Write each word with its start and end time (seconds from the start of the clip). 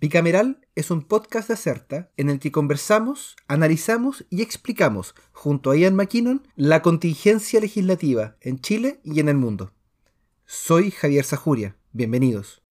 Bicameral 0.00 0.60
es 0.76 0.92
un 0.92 1.02
podcast 1.02 1.48
de 1.48 1.54
Acerta 1.54 2.12
en 2.16 2.30
el 2.30 2.38
que 2.38 2.52
conversamos, 2.52 3.34
analizamos 3.48 4.24
y 4.30 4.42
explicamos, 4.42 5.16
junto 5.32 5.72
a 5.72 5.76
Ian 5.76 5.96
McKinnon, 5.96 6.46
la 6.54 6.82
contingencia 6.82 7.58
legislativa 7.58 8.36
en 8.40 8.60
Chile 8.60 9.00
y 9.02 9.18
en 9.18 9.28
el 9.28 9.36
mundo. 9.36 9.72
Soy 10.46 10.92
Javier 10.92 11.24
Sajuria. 11.24 11.76
Bienvenidos. 11.90 12.62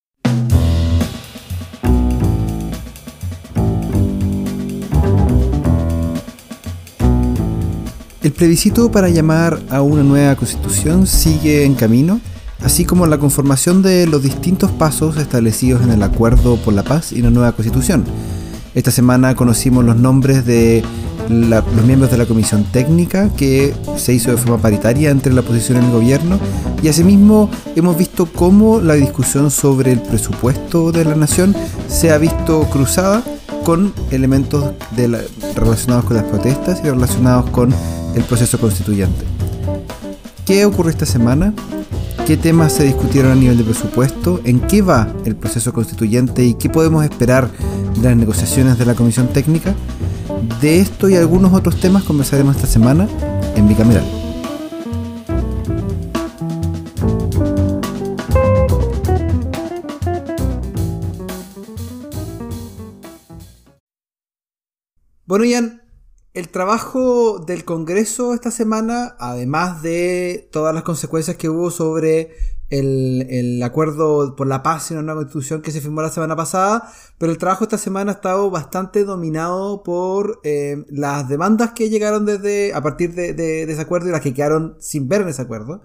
El 8.23 8.31
plebiscito 8.31 8.89
para 8.89 9.09
llamar 9.09 9.61
a 9.69 9.81
una 9.81 10.03
nueva 10.03 10.37
constitución 10.37 11.05
sigue 11.05 11.65
en 11.65 11.75
camino 11.75 12.21
así 12.63 12.85
como 12.85 13.05
la 13.05 13.17
conformación 13.17 13.81
de 13.81 14.07
los 14.07 14.23
distintos 14.23 14.71
pasos 14.71 15.17
establecidos 15.17 15.81
en 15.83 15.91
el 15.91 16.03
Acuerdo 16.03 16.57
por 16.57 16.73
la 16.73 16.83
Paz 16.83 17.11
y 17.11 17.21
la 17.21 17.29
nueva 17.29 17.51
Constitución. 17.51 18.03
Esta 18.75 18.91
semana 18.91 19.35
conocimos 19.35 19.83
los 19.83 19.95
nombres 19.95 20.45
de 20.45 20.83
los 21.29 21.85
miembros 21.85 22.09
de 22.09 22.17
la 22.17 22.25
comisión 22.25 22.63
técnica 22.63 23.29
que 23.35 23.73
se 23.97 24.13
hizo 24.13 24.31
de 24.31 24.37
forma 24.37 24.59
paritaria 24.59 25.09
entre 25.09 25.33
la 25.33 25.41
oposición 25.41 25.81
y 25.81 25.85
el 25.85 25.91
gobierno 25.91 26.39
y 26.81 26.87
asimismo 26.87 27.49
hemos 27.75 27.97
visto 27.97 28.27
cómo 28.27 28.79
la 28.79 28.93
discusión 28.93 29.51
sobre 29.51 29.91
el 29.91 30.01
presupuesto 30.01 30.91
de 30.91 31.05
la 31.05 31.15
nación 31.15 31.55
se 31.87 32.11
ha 32.11 32.17
visto 32.17 32.61
cruzada 32.69 33.23
con 33.63 33.93
elementos 34.11 34.73
relacionados 35.55 36.05
con 36.05 36.15
las 36.15 36.25
protestas 36.25 36.79
y 36.83 36.89
relacionados 36.89 37.49
con 37.49 37.73
el 38.15 38.23
proceso 38.23 38.57
constituyente. 38.57 39.25
¿Qué 40.45 40.63
ocurre 40.65 40.91
esta 40.91 41.05
semana? 41.05 41.53
Qué 42.27 42.35
temas 42.35 42.73
se 42.73 42.83
discutieron 42.83 43.31
a 43.31 43.35
nivel 43.35 43.57
de 43.57 43.63
presupuesto, 43.63 44.41
en 44.43 44.59
qué 44.59 44.81
va 44.81 45.07
el 45.23 45.37
proceso 45.37 45.71
constituyente 45.71 46.43
y 46.43 46.55
qué 46.55 46.69
podemos 46.69 47.05
esperar 47.05 47.49
de 47.95 48.01
las 48.01 48.17
negociaciones 48.17 48.77
de 48.77 48.85
la 48.85 48.95
Comisión 48.95 49.29
Técnica. 49.29 49.73
De 50.59 50.81
esto 50.81 51.07
y 51.07 51.15
algunos 51.15 51.53
otros 51.53 51.79
temas 51.79 52.03
conversaremos 52.03 52.57
esta 52.57 52.67
semana 52.67 53.07
en 53.55 53.69
Bicameral. 53.69 54.03
Bueno, 65.25 65.45
Ian, 65.45 65.76
el 66.37 66.49
trabajo 66.49 67.39
del 67.39 67.65
Congreso 67.65 68.35
esta 68.35 68.51
semana, 68.51 69.15
además 69.17 69.81
de 69.81 70.47
todas 70.51 70.71
las 70.71 70.83
consecuencias 70.83 71.35
que 71.35 71.49
hubo 71.49 71.71
sobre 71.71 72.35
el, 72.69 73.59
acuerdo 73.63 74.35
por 74.35 74.45
la 74.45 74.61
paz 74.61 74.91
y 74.91 74.93
una 74.93 75.01
nueva 75.01 75.21
constitución 75.21 75.63
que 75.63 75.71
se 75.71 75.81
firmó 75.81 76.03
la 76.03 76.11
semana 76.11 76.35
pasada, 76.35 76.93
pero 77.17 77.31
el 77.31 77.39
trabajo 77.39 77.63
esta 77.63 77.79
semana 77.79 78.11
ha 78.11 78.15
estado 78.15 78.51
bastante 78.51 79.03
dominado 79.03 79.81
por 79.81 80.39
eh, 80.43 80.85
las 80.89 81.27
demandas 81.27 81.71
que 81.71 81.89
llegaron 81.89 82.27
desde 82.27 82.71
a 82.75 82.81
partir 82.81 83.15
de, 83.15 83.63
ese 83.63 83.81
acuerdo 83.81 84.09
y 84.09 84.11
las 84.11 84.21
que 84.21 84.35
quedaron 84.35 84.77
sin 84.79 85.07
ver 85.07 85.21
en 85.21 85.29
ese 85.29 85.41
acuerdo. 85.41 85.81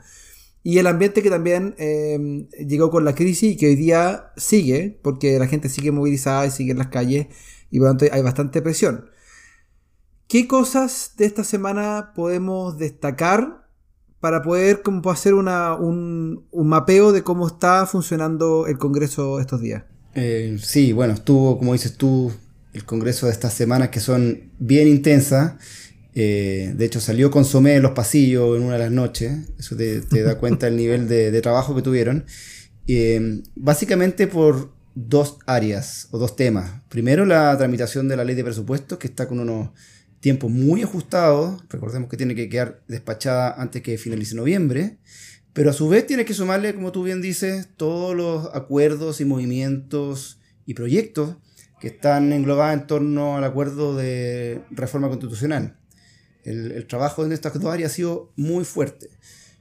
Y 0.62 0.78
el 0.78 0.87
ambiente 0.87 1.22
que 1.22 1.31
también 1.31 1.75
eh, 1.78 2.47
llegó 2.59 2.91
con 2.91 3.06
la 3.06 3.14
crisis 3.14 3.55
y 3.55 3.56
que 3.56 3.69
hoy 3.69 3.77
día 3.77 4.33
sigue, 4.37 5.00
porque 5.03 5.39
la 5.39 5.47
gente 5.47 5.70
sigue 5.70 5.92
movilizada 5.92 6.44
y 6.47 6.50
sigue 6.50 6.72
en 6.72 6.78
las 6.78 6.89
calles 6.89 7.28
y 7.70 7.81
hay 8.12 8.22
bastante 8.22 8.61
presión. 8.61 9.11
¿Qué 10.33 10.48
cosas 10.48 11.12
de 11.19 11.27
esta 11.27 11.44
semana 11.44 12.12
podemos 12.14 12.78
destacar 12.78 13.69
para 14.19 14.41
poder 14.41 14.80
hacer 15.05 15.34
un, 15.34 16.47
mapeo 16.55 17.12
de 17.12 17.22
cómo 17.22 17.47
está 17.47 17.84
funcionando 17.84 18.66
el 18.66 18.78
Congreso 18.78 19.41
estos 19.41 19.60
días? 19.60 19.83
Eh, 20.14 20.56
sí, 20.58 20.94
bueno, 20.94 21.12
estuvo, 21.12 21.58
como 21.58 21.75
dices 21.75 21.98
tú, 21.98 22.33
el 22.72 22.86
Congreso 22.86 23.27
de 23.27 23.33
estas 23.33 23.53
semanas 23.53 23.91
que 23.91 24.00
son 24.00 24.50
bien 24.58 24.88
intensas. 24.88 25.56
Eh, 26.14 26.72
de 26.78 26.84
hecho, 26.86 26.98
salió 26.98 27.30
Consomé 27.30 27.75
en 27.75 27.83
los 27.83 27.92
pasillos 27.92 28.56
en 28.56 28.62
una 28.62 28.78
de 28.78 28.84
las 28.84 28.91
noches. 28.91 29.38
Eso 29.59 29.76
te, 29.76 30.00
da 30.22 30.38
cuenta 30.38 30.64
del 30.64 30.76
nivel 30.76 31.09
de, 31.09 31.43
trabajo 31.43 31.75
que 31.75 31.82
tuvieron. 31.82 32.25
Eh, 32.87 33.43
básicamente 33.54 34.26
por 34.28 34.72
dos 34.94 35.37
áreas 35.44 36.09
o 36.10 36.16
dos 36.16 36.37
temas. 36.37 36.81
Primero, 36.88 37.26
la 37.26 37.54
tramitación 37.59 38.09
de 38.09 38.16
la 38.16 38.25
ley 38.25 38.34
de 38.34 38.44
presupuestos, 38.44 38.97
que 38.97 39.09
está 39.09 39.28
con 39.28 39.41
unos 39.41 39.72
tiempo 40.22 40.49
muy 40.49 40.83
ajustado, 40.83 41.60
recordemos 41.69 42.09
que 42.09 42.16
tiene 42.16 42.37
que 42.37 42.49
quedar 42.49 42.81
despachada 42.87 43.60
antes 43.60 43.83
que 43.83 43.99
finalice 43.99 44.37
noviembre, 44.37 44.99
pero 45.53 45.71
a 45.71 45.72
su 45.72 45.88
vez 45.88 46.06
tiene 46.06 46.25
que 46.25 46.33
sumarle, 46.33 46.75
como 46.77 46.93
tú 46.93 47.03
bien 47.03 47.21
dices, 47.21 47.69
todos 47.77 48.15
los 48.15 48.49
acuerdos 48.55 49.21
y 49.21 49.25
movimientos 49.25 50.41
y 50.65 50.75
proyectos 50.75 51.38
que 51.81 51.88
están 51.88 52.32
englobados 52.32 52.81
en 52.81 52.87
torno 52.87 53.37
al 53.37 53.43
acuerdo 53.43 53.97
de 53.97 54.62
reforma 54.71 55.09
constitucional. 55.09 55.77
El, 56.44 56.87
trabajo 56.87 57.25
en 57.25 57.32
estas 57.32 57.53
dos 57.61 57.72
áreas 57.72 57.91
ha 57.91 57.94
sido 57.94 58.32
muy 58.37 58.65
fuerte. 58.65 59.11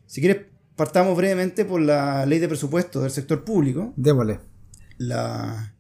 Si 0.06 0.22
quieres, 0.22 0.46
partamos 0.76 1.18
brevemente 1.18 1.66
por 1.66 1.82
la 1.82 2.24
ley 2.28 2.38
de 2.38 2.48
presupuesto 2.48 3.02
del 3.02 3.10
sector 3.10 3.44
público. 3.44 3.94
Démosle. 3.98 4.40
La, 5.00 5.74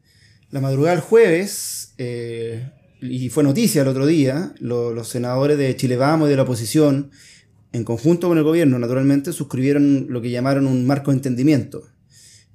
la 0.49 0.59
madrugada 0.59 0.95
del 0.95 1.03
jueves, 1.03 1.93
eh, 1.99 2.71
y 3.01 3.29
fue 3.29 3.43
noticia 3.43 3.81
el 3.81 3.87
otro 3.87 4.05
día, 4.05 4.53
los 4.59 5.07
senadores 5.07 5.57
de 5.57 5.75
Chile 5.75 5.97
Vamos 5.97 6.27
y 6.27 6.31
de 6.31 6.37
la 6.37 6.43
oposición, 6.43 7.11
en 7.73 7.83
conjunto 7.83 8.27
con 8.27 8.37
el 8.37 8.43
gobierno, 8.43 8.77
naturalmente, 8.77 9.33
suscribieron 9.33 10.07
lo 10.09 10.21
que 10.21 10.29
llamaron 10.29 10.67
un 10.67 10.85
marco 10.85 11.11
de 11.11 11.17
entendimiento. 11.17 11.87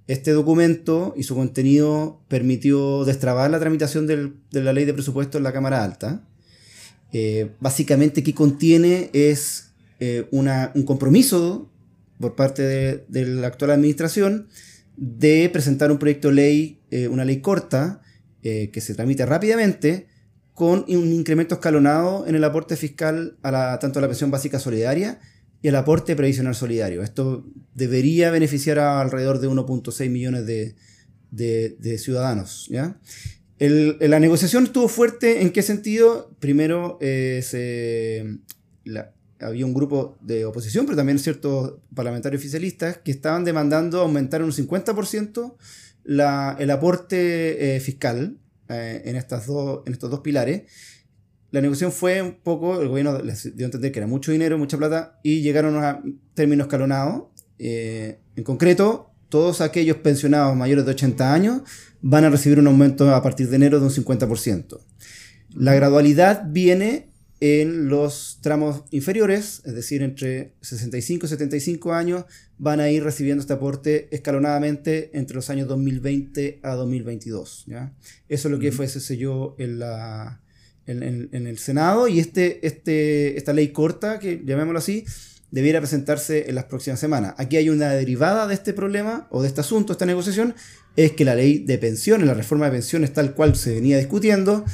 Este 0.06 0.30
documento 0.30 1.14
y 1.16 1.24
su 1.24 1.34
contenido 1.34 2.22
permitió 2.28 3.04
destrabar 3.04 3.50
la 3.50 3.58
tramitación 3.58 4.06
del, 4.06 4.34
de 4.52 4.62
la 4.62 4.72
ley 4.72 4.84
de 4.84 4.94
presupuesto 4.94 5.36
en 5.38 5.44
la 5.44 5.52
Cámara 5.52 5.82
Alta. 5.82 6.24
Eh, 7.12 7.50
básicamente, 7.58 8.22
¿qué 8.22 8.32
contiene? 8.32 9.10
Es 9.12 9.72
eh, 9.98 10.28
una, 10.30 10.70
un 10.76 10.84
compromiso 10.84 11.72
por 12.20 12.36
parte 12.36 12.62
de, 12.62 13.26
la 13.26 13.48
actual 13.48 13.72
administración 13.72 14.48
de 14.96 15.50
presentar 15.52 15.90
un 15.90 15.98
proyecto 15.98 16.28
de 16.28 16.34
ley, 16.34 16.80
eh, 16.90 17.08
una 17.08 17.24
ley 17.24 17.40
corta, 17.40 18.00
que 18.42 18.80
se 18.80 18.94
tramite 18.94 19.26
rápidamente, 19.26 20.06
con 20.56 20.86
un 20.88 21.12
incremento 21.12 21.56
escalonado 21.56 22.26
en 22.26 22.34
el 22.34 22.42
aporte 22.42 22.76
fiscal 22.76 23.36
a 23.42 23.50
la, 23.50 23.78
tanto 23.78 23.98
a 23.98 24.02
la 24.02 24.08
pensión 24.08 24.30
básica 24.30 24.58
solidaria 24.58 25.20
y 25.60 25.68
al 25.68 25.76
aporte 25.76 26.16
previsional 26.16 26.54
solidario. 26.54 27.02
Esto 27.02 27.44
debería 27.74 28.30
beneficiar 28.30 28.78
a 28.78 29.02
alrededor 29.02 29.38
de 29.38 29.50
1.6 29.50 30.08
millones 30.08 30.46
de, 30.46 31.98
ciudadanos. 31.98 32.70
la 33.58 34.18
negociación 34.18 34.64
estuvo 34.64 34.88
fuerte, 34.88 35.42
¿en 35.42 35.50
qué 35.50 35.60
sentido? 35.60 36.34
Primero, 36.40 36.96
eh, 37.02 38.38
había 39.38 39.66
un 39.66 39.74
grupo 39.74 40.16
de 40.22 40.46
oposición, 40.46 40.86
pero 40.86 40.96
también 40.96 41.18
ciertos 41.18 41.74
parlamentarios 41.94 42.40
oficialistas 42.40 42.96
que 42.96 43.10
estaban 43.10 43.44
demandando 43.44 44.00
aumentar 44.00 44.42
un 44.42 44.52
50% 44.52 45.54
el 46.58 46.70
aporte 46.70 47.76
eh, 47.76 47.80
fiscal 47.80 48.38
eh, 48.68 49.02
en, 49.04 49.16
estas 49.16 49.46
dos, 49.46 49.82
en 49.86 49.92
estos 49.92 50.10
dos 50.10 50.20
pilares. 50.20 50.62
La 51.50 51.60
negociación 51.60 51.92
fue 51.92 52.20
un 52.22 52.40
poco, 52.42 52.80
el 52.80 52.88
gobierno 52.88 53.22
les 53.22 53.56
dio 53.56 53.66
a 53.66 53.68
entender 53.68 53.92
que 53.92 54.00
era 54.00 54.06
mucho 54.06 54.32
dinero, 54.32 54.58
mucha 54.58 54.76
plata, 54.76 55.20
y 55.22 55.42
llegaron 55.42 55.82
a 55.82 56.02
términos 56.34 56.66
escalonados. 56.66 57.24
Eh, 57.58 58.20
en 58.34 58.44
concreto, 58.44 59.12
todos 59.28 59.60
aquellos 59.60 59.98
pensionados 59.98 60.56
mayores 60.56 60.84
de 60.84 60.90
80 60.92 61.32
años 61.32 61.62
van 62.02 62.24
a 62.24 62.30
recibir 62.30 62.58
un 62.58 62.66
aumento 62.66 63.14
a 63.14 63.22
partir 63.22 63.48
de 63.48 63.56
enero 63.56 63.80
de 63.80 63.86
un 63.86 63.92
50%. 63.92 64.80
La 65.54 65.74
gradualidad 65.74 66.44
viene 66.46 67.12
en 67.40 67.88
los 67.88 68.38
tramos 68.40 68.84
inferiores, 68.90 69.60
es 69.64 69.74
decir, 69.74 70.02
entre 70.02 70.54
65 70.62 71.26
y 71.26 71.28
75 71.28 71.92
años, 71.92 72.24
van 72.58 72.80
a 72.80 72.88
ir 72.88 73.04
recibiendo 73.04 73.42
este 73.42 73.52
aporte 73.52 74.08
escalonadamente 74.10 75.10
entre 75.12 75.36
los 75.36 75.50
años 75.50 75.68
2020 75.68 76.60
a 76.62 76.74
2022. 76.74 77.64
¿ya? 77.66 77.92
Eso 78.28 78.48
es 78.48 78.52
lo 78.52 78.58
que 78.58 78.72
fue, 78.72 78.88
se 78.88 79.00
selló 79.00 79.54
en, 79.58 79.78
la, 79.78 80.40
en, 80.86 81.46
el 81.46 81.58
Senado 81.58 82.08
y 82.08 82.20
este, 82.20 82.66
este, 82.66 83.36
esta 83.36 83.52
ley 83.52 83.68
corta, 83.68 84.18
que 84.18 84.42
llamémoslo 84.44 84.78
así, 84.78 85.04
debiera 85.50 85.80
presentarse 85.80 86.48
en 86.48 86.54
las 86.54 86.64
próximas 86.64 86.98
semanas. 86.98 87.34
Aquí 87.36 87.58
hay 87.58 87.68
una 87.68 87.90
derivada 87.90 88.46
de 88.46 88.54
este 88.54 88.72
problema 88.72 89.28
o 89.30 89.42
de 89.42 89.48
este 89.48 89.60
asunto, 89.60 89.92
esta 89.92 90.06
negociación, 90.06 90.54
es 90.96 91.12
que 91.12 91.26
la 91.26 91.34
ley 91.34 91.58
de 91.58 91.76
pensiones, 91.76 92.26
la 92.26 92.34
reforma 92.34 92.66
de 92.66 92.72
pensiones 92.72 93.12
tal 93.12 93.34
cual 93.34 93.56
se 93.56 93.74
venía 93.74 93.98
discutiendo, 93.98 94.64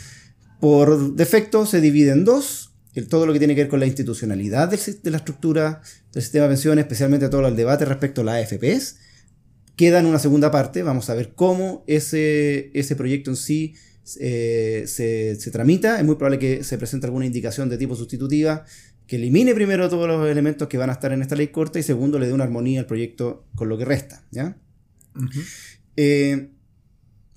por 0.62 1.16
defecto 1.16 1.66
se 1.66 1.80
divide 1.80 2.12
en 2.12 2.24
dos. 2.24 2.70
todo 3.08 3.26
lo 3.26 3.32
que 3.32 3.40
tiene 3.40 3.56
que 3.56 3.62
ver 3.62 3.68
con 3.68 3.80
la 3.80 3.86
institucionalidad 3.86 4.68
de 4.68 5.10
la 5.10 5.16
estructura 5.16 5.82
del 6.12 6.22
sistema 6.22 6.44
de 6.44 6.50
pensiones, 6.50 6.84
especialmente 6.84 7.28
todo 7.28 7.44
el 7.48 7.56
debate 7.56 7.84
respecto 7.84 8.20
a 8.20 8.24
la 8.24 8.34
AFPs, 8.36 8.98
queda 9.74 9.98
en 9.98 10.06
una 10.06 10.20
segunda 10.20 10.52
parte. 10.52 10.84
Vamos 10.84 11.10
a 11.10 11.14
ver 11.14 11.32
cómo 11.34 11.82
ese, 11.88 12.70
ese 12.74 12.94
proyecto 12.94 13.30
en 13.30 13.36
sí 13.36 13.74
eh, 14.20 14.84
se, 14.86 15.34
se, 15.34 15.50
tramita. 15.50 15.98
Es 15.98 16.04
muy 16.04 16.14
probable 16.14 16.38
que 16.38 16.62
se 16.62 16.78
presente 16.78 17.06
alguna 17.06 17.26
indicación 17.26 17.68
de 17.68 17.76
tipo 17.76 17.96
sustitutiva 17.96 18.64
que 19.08 19.16
elimine 19.16 19.56
primero 19.56 19.88
todos 19.88 20.06
los 20.06 20.30
elementos 20.30 20.68
que 20.68 20.78
van 20.78 20.90
a 20.90 20.92
estar 20.92 21.12
en 21.12 21.22
esta 21.22 21.34
ley 21.34 21.48
corta 21.48 21.80
y 21.80 21.82
segundo 21.82 22.20
le 22.20 22.28
dé 22.28 22.34
una 22.34 22.44
armonía 22.44 22.78
al 22.78 22.86
proyecto 22.86 23.48
con 23.56 23.68
lo 23.68 23.76
que 23.76 23.84
resta. 23.84 24.24
¿ya? 24.30 24.56
Eh, 25.96 26.50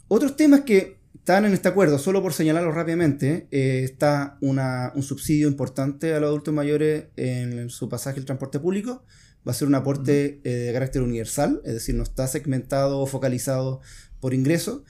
otros 0.09 0.35
temas 0.35 0.61
que 0.61 0.94
están 1.25 1.43
en 1.43 1.55
este 1.55 1.67
acuerdo, 1.67 1.97
solo 1.97 2.21
por 2.21 2.33
señalarlo 2.33 2.71
rápidamente, 2.71 3.47
eh, 3.49 3.81
está 3.83 4.37
una, 4.41 4.91
un 4.93 5.01
subsidio 5.01 5.47
importante 5.47 6.13
a 6.13 6.19
los 6.19 6.27
adultos 6.27 6.53
mayores 6.53 7.05
en 7.15 7.71
su 7.71 7.89
pasaje 7.89 8.19
al 8.19 8.25
transporte 8.25 8.59
público. 8.59 9.03
Va 9.39 9.51
a 9.51 9.55
ser 9.55 9.67
un 9.67 9.73
aporte 9.73 10.39
eh, 10.43 10.49
de 10.49 10.71
carácter 10.71 11.01
universal, 11.01 11.63
es 11.65 11.73
decir, 11.73 11.95
no 11.95 12.03
está 12.03 12.27
segmentado 12.27 12.99
o 12.99 13.07
focalizado 13.07 13.81
por 14.19 14.35
ingreso. 14.35 14.83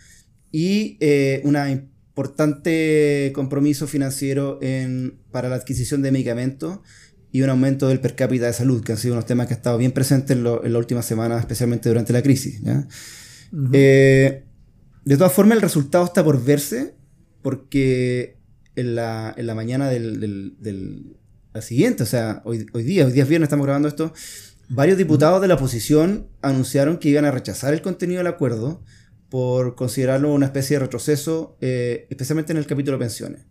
Y 0.52 0.98
eh, 1.00 1.40
un 1.46 1.56
importante 1.56 3.32
compromiso 3.34 3.88
financiero 3.88 4.60
en, 4.62 5.22
para 5.32 5.48
la 5.48 5.56
adquisición 5.56 6.02
de 6.02 6.12
medicamentos 6.12 6.80
y 7.32 7.44
un 7.44 7.50
aumento 7.50 7.88
del 7.88 8.02
per 8.02 8.18
cápita 8.18 8.48
de 8.48 8.54
salud, 8.54 8.84
que 8.84 8.92
han 8.92 8.98
sido 8.98 9.14
unos 9.14 9.26
temas 9.26 9.48
que 9.48 9.54
han 9.54 9.60
estado 9.60 9.78
bien 9.78 9.94
presentes 9.94 10.36
en, 10.36 10.44
las 10.44 10.66
últimas 10.66 11.06
semanas, 11.06 11.40
especialmente 11.40 11.88
durante 11.88 12.12
la 12.12 12.22
crisis. 12.22 12.62
De 15.06 15.18
todas 15.18 15.34
formas, 15.34 15.56
el 15.56 15.62
resultado 15.62 16.06
está 16.06 16.24
por 16.24 16.44
verse, 16.44 16.96
porque 17.42 18.38
en 18.75 18.96
la, 18.96 19.34
en 19.38 19.48
la 19.48 19.56
mañana 19.56 19.90
del, 19.90 20.19
del, 20.60 21.16
siguiente, 21.62 22.04
o 22.04 22.06
sea, 22.06 22.42
hoy, 22.44 22.66
hoy 22.74 22.84
día, 22.84 23.06
hoy 23.06 23.13
día 23.13 23.24
es 23.24 23.30
viernes, 23.30 23.48
estamos 23.48 23.66
grabando 23.66 23.88
esto, 23.88 24.13
varios 24.68 24.98
diputados 24.98 25.42
de 25.42 25.48
la 25.48 25.54
oposición 25.54 26.28
anunciaron 26.42 26.98
que 26.98 27.07
iban 27.07 27.24
a 27.24 27.31
rechazar 27.31 27.74
el 27.74 27.81
contenido 27.81 28.18
del 28.18 28.28
acuerdo 28.28 28.84
por 29.30 29.75
considerarlo 29.75 30.34
una 30.34 30.48
especie 30.48 30.75
de 30.75 30.81
retroceso, 30.81 31.56
eh, 31.62 32.08
especialmente 32.10 32.51
en 32.51 32.58
el 32.58 32.66
capítulo 32.66 32.98
de 32.98 33.06
pensiones 33.06 33.46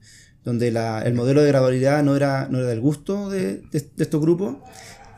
donde 0.44 0.68
el 0.68 1.14
modelo 1.14 1.42
de 1.42 1.48
gradualidad 1.48 2.02
no 2.02 2.14
era, 2.14 2.48
no 2.50 2.58
era 2.58 2.68
del 2.68 2.80
gusto 2.80 3.30
de, 3.30 3.62
estos 3.72 4.20
grupos. 4.20 4.56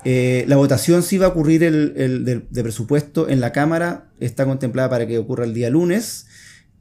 Eh, 0.08 0.44
la 0.46 0.54
votación 0.54 1.02
sí 1.02 1.18
va 1.18 1.26
a 1.26 1.30
ocurrir 1.30 1.64
el, 1.64 2.24
de, 2.24 2.62
presupuesto 2.62 3.28
en 3.28 3.40
la 3.40 3.50
Cámara, 3.50 4.12
está 4.20 4.44
contemplada 4.44 4.88
para 4.88 5.08
que 5.08 5.18
ocurra 5.18 5.44
el 5.44 5.52
día 5.52 5.68
lunes. 5.68 6.28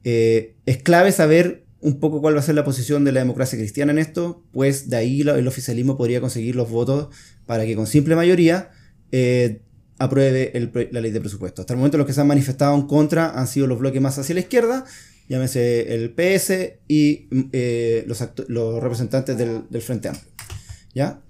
Eh, 0.04 0.54
es 0.64 0.80
clave 0.80 1.10
saber 1.10 1.64
un 1.80 1.98
poco 1.98 2.20
cuál 2.20 2.36
va 2.36 2.38
a 2.38 2.44
ser 2.44 2.54
la 2.54 2.64
posición 2.64 3.02
de 3.02 3.10
la 3.10 3.18
democracia 3.18 3.58
cristiana 3.58 3.90
en 3.90 3.98
esto, 3.98 4.44
pues 4.52 4.90
de 4.90 4.96
ahí 4.98 5.22
el 5.22 5.48
oficialismo 5.48 5.96
podría 5.96 6.20
conseguir 6.20 6.54
los 6.54 6.70
votos 6.70 7.08
para 7.46 7.66
que 7.66 7.74
con 7.74 7.88
simple 7.88 8.14
mayoría 8.14 8.70
eh, 9.10 9.60
apruebe 9.98 10.52
la 10.92 11.00
ley 11.00 11.10
de 11.10 11.18
presupuesto. 11.18 11.62
Hasta 11.62 11.72
el 11.72 11.78
momento 11.78 11.98
los 11.98 12.06
que 12.06 12.12
se 12.12 12.20
han 12.20 12.28
manifestado 12.28 12.76
en 12.76 12.86
contra 12.86 13.30
han 13.30 13.48
sido 13.48 13.66
los 13.66 13.80
bloques 13.80 14.00
más 14.00 14.16
hacia 14.20 14.36
la 14.36 14.40
izquierda, 14.42 14.84
llámese 15.28 15.96
el 15.96 16.10
PS 16.10 16.78
y 16.86 17.26
eh, 17.52 18.04
los, 18.06 18.24
los, 18.46 18.80
representantes 18.80 19.36
del, 19.36 19.82
Frente 19.82 20.10
Amplio. 20.10 20.30
¿Ya? 20.94 21.20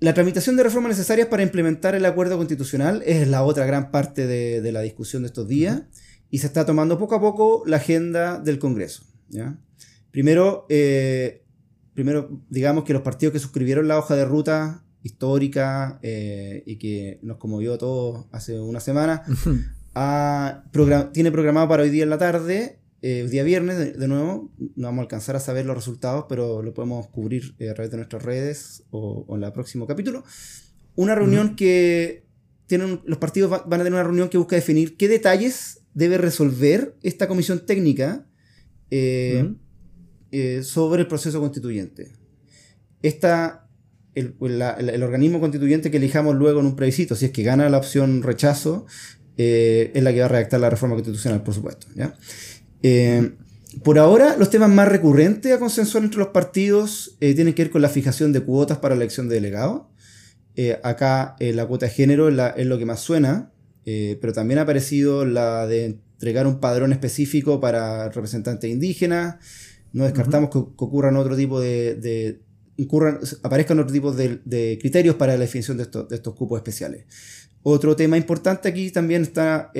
La 0.00 0.14
tramitación 0.14 0.56
de 0.56 0.62
reformas 0.62 0.90
necesarias 0.90 1.28
para 1.28 1.42
implementar 1.42 1.94
el 1.94 2.04
acuerdo 2.04 2.36
constitucional 2.36 3.02
es 3.04 3.26
la 3.26 3.42
otra 3.42 3.66
gran 3.66 3.90
parte 3.90 4.26
de, 4.26 4.72
la 4.72 4.82
discusión 4.82 5.22
de 5.22 5.26
estos 5.28 5.48
días 5.48 5.82
y 6.30 6.38
se 6.38 6.46
está 6.46 6.64
tomando 6.64 6.98
poco 6.98 7.16
a 7.16 7.20
poco 7.20 7.62
la 7.66 7.78
agenda 7.78 8.38
del 8.38 8.58
Congreso. 8.58 9.02
¿ya? 9.28 9.58
Primero, 10.10 10.66
eh, 10.68 11.44
primero, 11.94 12.42
digamos 12.48 12.84
que 12.84 12.92
los 12.92 13.02
partidos 13.02 13.32
que 13.32 13.40
suscribieron 13.40 13.88
la 13.88 13.98
hoja 13.98 14.14
de 14.14 14.24
ruta 14.24 14.84
histórica 15.02 15.98
y 16.02 16.76
que 16.76 17.18
nos 17.22 17.38
conmovió 17.38 17.74
a 17.74 17.78
todos 17.78 18.26
hace 18.30 18.60
una 18.60 18.80
semana, 18.80 19.22
tiene 21.12 21.32
programado 21.32 21.68
para 21.68 21.82
hoy 21.82 21.90
día 21.90 22.04
en 22.04 22.10
la 22.10 22.18
tarde, 22.18 22.77
eh, 23.00 23.26
día 23.30 23.44
viernes, 23.44 23.98
de, 23.98 24.08
nuevo, 24.08 24.50
no 24.58 24.88
vamos 24.88 24.98
a 24.98 25.02
alcanzar 25.02 25.36
a 25.36 25.40
saber 25.40 25.66
los 25.66 25.76
resultados, 25.76 26.26
pero 26.28 26.62
lo 26.62 26.74
podemos 26.74 27.06
cubrir 27.08 27.54
eh, 27.58 27.70
a 27.70 27.74
través 27.74 27.92
de 27.92 27.96
nuestras 27.96 28.24
redes 28.24 28.82
o, 28.90 29.24
en 29.36 29.44
el 29.44 29.52
próximo 29.52 29.86
capítulo. 29.86 30.24
Una 30.96 31.14
reunión 31.14 31.54
que 31.54 32.24
tienen, 32.66 33.00
los 33.04 33.18
partidos 33.18 33.50
van 33.50 33.80
a 33.80 33.84
tener 33.84 33.92
una 33.92 34.02
reunión 34.02 34.28
que 34.28 34.38
busca 34.38 34.56
definir 34.56 34.96
qué 34.96 35.06
detalles 35.08 35.80
debe 35.94 36.18
resolver 36.18 36.96
esta 37.02 37.28
comisión 37.28 37.64
técnica 37.66 38.26
eh, 38.90 39.54
sobre 40.62 41.02
el 41.02 41.06
proceso 41.06 41.40
constituyente. 41.40 42.12
Esta, 43.02 43.68
el, 44.16 44.34
el, 44.40 45.02
organismo 45.04 45.38
constituyente 45.38 45.92
que 45.92 45.98
elijamos 45.98 46.34
luego 46.34 46.60
en 46.60 46.66
un 46.66 46.74
plebiscito, 46.74 47.14
si 47.14 47.26
es 47.26 47.30
que 47.30 47.44
gana 47.44 47.68
la 47.68 47.78
opción 47.78 48.24
rechazo, 48.24 48.86
eh, 49.40 49.92
es 49.94 50.02
la 50.02 50.12
que 50.12 50.18
va 50.18 50.26
a 50.26 50.28
redactar 50.28 50.58
la 50.58 50.68
reforma 50.68 50.96
constitucional, 50.96 51.44
por 51.44 51.54
supuesto. 51.54 51.86
Eh, 52.82 53.32
por 53.82 53.98
ahora, 53.98 54.36
los 54.36 54.50
temas 54.50 54.70
más 54.70 54.88
recurrentes 54.88 55.52
a 55.52 55.58
consensuar 55.58 56.04
entre 56.04 56.18
los 56.18 56.28
partidos 56.28 57.16
eh, 57.20 57.34
tienen 57.34 57.54
que 57.54 57.64
ver 57.64 57.70
con 57.70 57.82
la 57.82 57.88
fijación 57.88 58.32
de 58.32 58.40
cuotas 58.40 58.78
para 58.78 58.94
la 58.94 59.02
elección 59.02 59.28
de 59.28 59.36
delegados. 59.36 59.82
acá 60.82 61.36
la 61.38 61.66
cuota 61.66 61.86
de 61.86 61.92
género 61.92 62.28
es, 62.28 62.66
lo 62.66 62.78
que 62.78 62.84
más 62.84 63.00
suena, 63.00 63.52
pero 63.84 64.32
también 64.32 64.58
ha 64.58 64.62
aparecido 64.62 65.24
la 65.24 65.66
de 65.66 66.00
entregar 66.14 66.48
un 66.48 66.58
padrón 66.58 66.92
específico 66.92 67.60
para 67.60 68.08
representantes 68.08 68.68
indígenas. 68.68 69.36
No 69.92 70.04
descartamos 70.04 70.50
que, 70.50 70.58
ocurran 70.58 71.16
otro 71.16 71.36
tipo 71.36 71.60
de, 71.60 72.40
aparezcan 73.42 73.78
otro 73.78 73.92
tipo 73.92 74.12
de, 74.12 74.78
criterios 74.80 75.14
para 75.14 75.34
la 75.34 75.40
definición 75.40 75.76
de 75.76 75.84
estos 75.84 76.34
cupos 76.34 76.58
especiales. 76.58 77.04
Otro 77.62 77.96
tema 77.96 78.16
importante 78.16 78.68
aquí 78.68 78.90
también 78.90 79.22
está 79.22 79.70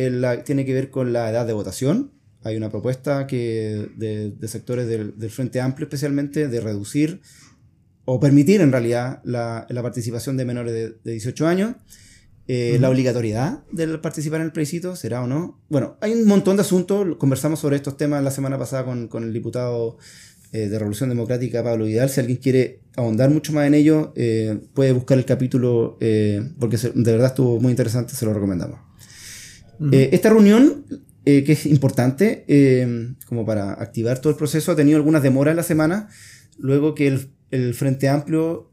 tiene 0.45 0.65
que 0.65 0.75
ver 0.75 0.91
con 0.91 1.13
la 1.13 1.31
edad 1.31 1.47
de 1.47 1.53
votación. 1.53 2.13
Hay 2.45 2.57
una 2.57 2.71
propuesta 2.71 3.27
que 3.27 3.89
de, 3.97 4.49
sectores 4.49 4.87
del, 4.87 5.31
Frente 5.31 5.61
Amplio 5.61 5.87
especialmente 5.87 6.49
de 6.49 6.61
reducir 6.61 7.21
o 8.05 8.21
permitir 8.21 8.61
en 8.61 8.73
realidad 8.73 9.21
la, 9.25 9.67
participación 9.83 10.37
de 10.37 10.45
menores 10.45 10.73
de, 10.73 11.13
18 11.13 11.47
años. 11.47 11.75
Eh, 12.47 12.79
la 12.81 12.89
obligatoriedad 12.89 13.63
de 13.73 13.99
participar 13.99 14.41
en 14.41 14.47
el 14.47 14.53
plebiscito, 14.53 14.97
¿será 14.97 15.23
o 15.23 15.27
no? 15.27 15.61
Bueno, 15.69 15.99
hay 16.01 16.13
un 16.13 16.27
montón 16.27 16.57
de 16.57 16.63
asuntos, 16.63 17.07
conversamos 17.19 17.61
sobre 17.61 17.77
estos 17.77 17.99
temas 17.99 18.25
la 18.25 18.31
semana 18.31 18.57
pasada 18.57 18.87
con, 18.87 19.09
con 19.09 19.25
el 19.25 19.35
diputado 19.35 19.99
eh, 20.53 20.69
de 20.69 20.79
Revolución 20.79 21.11
Democrática, 21.11 21.63
Pablo 21.63 21.85
Vidal. 21.85 22.09
Si 22.09 22.21
alguien 22.21 22.39
quiere 22.39 22.81
ahondar 22.97 23.29
mucho 23.29 23.53
más 23.53 23.67
en 23.67 23.75
ello, 23.75 24.15
eh, 24.17 24.59
puede 24.73 24.93
buscar 24.93 25.19
el 25.19 25.27
capítulo, 25.27 25.99
porque 26.59 26.79
de 26.79 27.13
verdad 27.13 27.27
estuvo 27.27 27.61
muy 27.61 27.73
interesante, 27.73 28.15
se 28.15 28.25
lo 28.25 28.33
recomendamos. 28.33 28.79
esta 29.93 30.31
reunión, 30.31 30.87
que 31.45 31.53
es 31.53 31.67
importante, 31.67 33.15
como 33.27 33.45
para 33.45 33.73
activar 33.73 34.21
todo 34.21 34.31
el 34.31 34.39
proceso, 34.39 34.73
ha 34.73 34.77
tenido 34.77 34.97
algunas 34.97 35.23
demoras 35.23 35.53
en 35.53 35.57
la 35.57 35.63
semana, 35.63 36.09
luego 36.59 36.95
que 36.95 37.07
el, 37.51 37.75
Frente 37.75 38.09
Amplio 38.09 38.71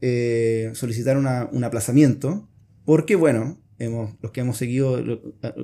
solicitaron 0.74 1.28
un 1.52 1.64
aplazamiento, 1.64 2.48
porque, 2.86 3.16
bueno, 3.16 3.60
Hemos, 3.78 4.16
los 4.22 4.32
que 4.32 4.40
hemos 4.40 4.58
seguido, 4.58 5.04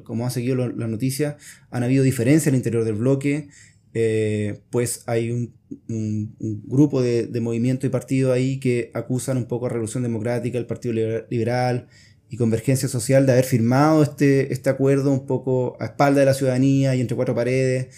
como 0.04 0.26
han 0.26 0.32
seguido 0.32 0.68
la 0.68 0.88
noticia, 0.88 1.38
han 1.70 1.84
habido 1.84 2.04
diferencias 2.04 2.48
al 2.48 2.56
interior 2.56 2.84
del 2.84 2.96
bloque. 2.96 3.48
Eh, 3.94 4.62
pues 4.70 5.04
hay 5.06 5.32
un, 5.32 6.36
grupo 6.66 7.02
de, 7.02 7.30
movimiento 7.42 7.86
y 7.86 7.90
partido 7.90 8.32
ahí 8.34 8.60
que 8.60 8.92
acusan 8.94 9.38
un 9.38 9.46
poco 9.46 9.66
a 9.66 9.70
Revolución 9.70 10.04
Democrática, 10.04 10.58
el 10.58 10.66
Partido 10.66 10.94
Liberal 11.30 11.88
y 12.32 12.38
Convergencia 12.38 12.88
Social 12.88 13.26
de 13.26 13.34
haber 13.34 13.44
firmado 13.44 14.02
este, 14.02 14.54
este 14.54 14.70
acuerdo 14.70 15.12
un 15.12 15.26
poco 15.28 15.76
a 15.82 15.86
espalda 15.88 16.22
de 16.22 16.26
la 16.26 16.34
ciudadanía 16.34 16.96
y 16.96 17.02
entre 17.02 17.18
cuatro 17.18 17.36
paredes, 17.36 17.94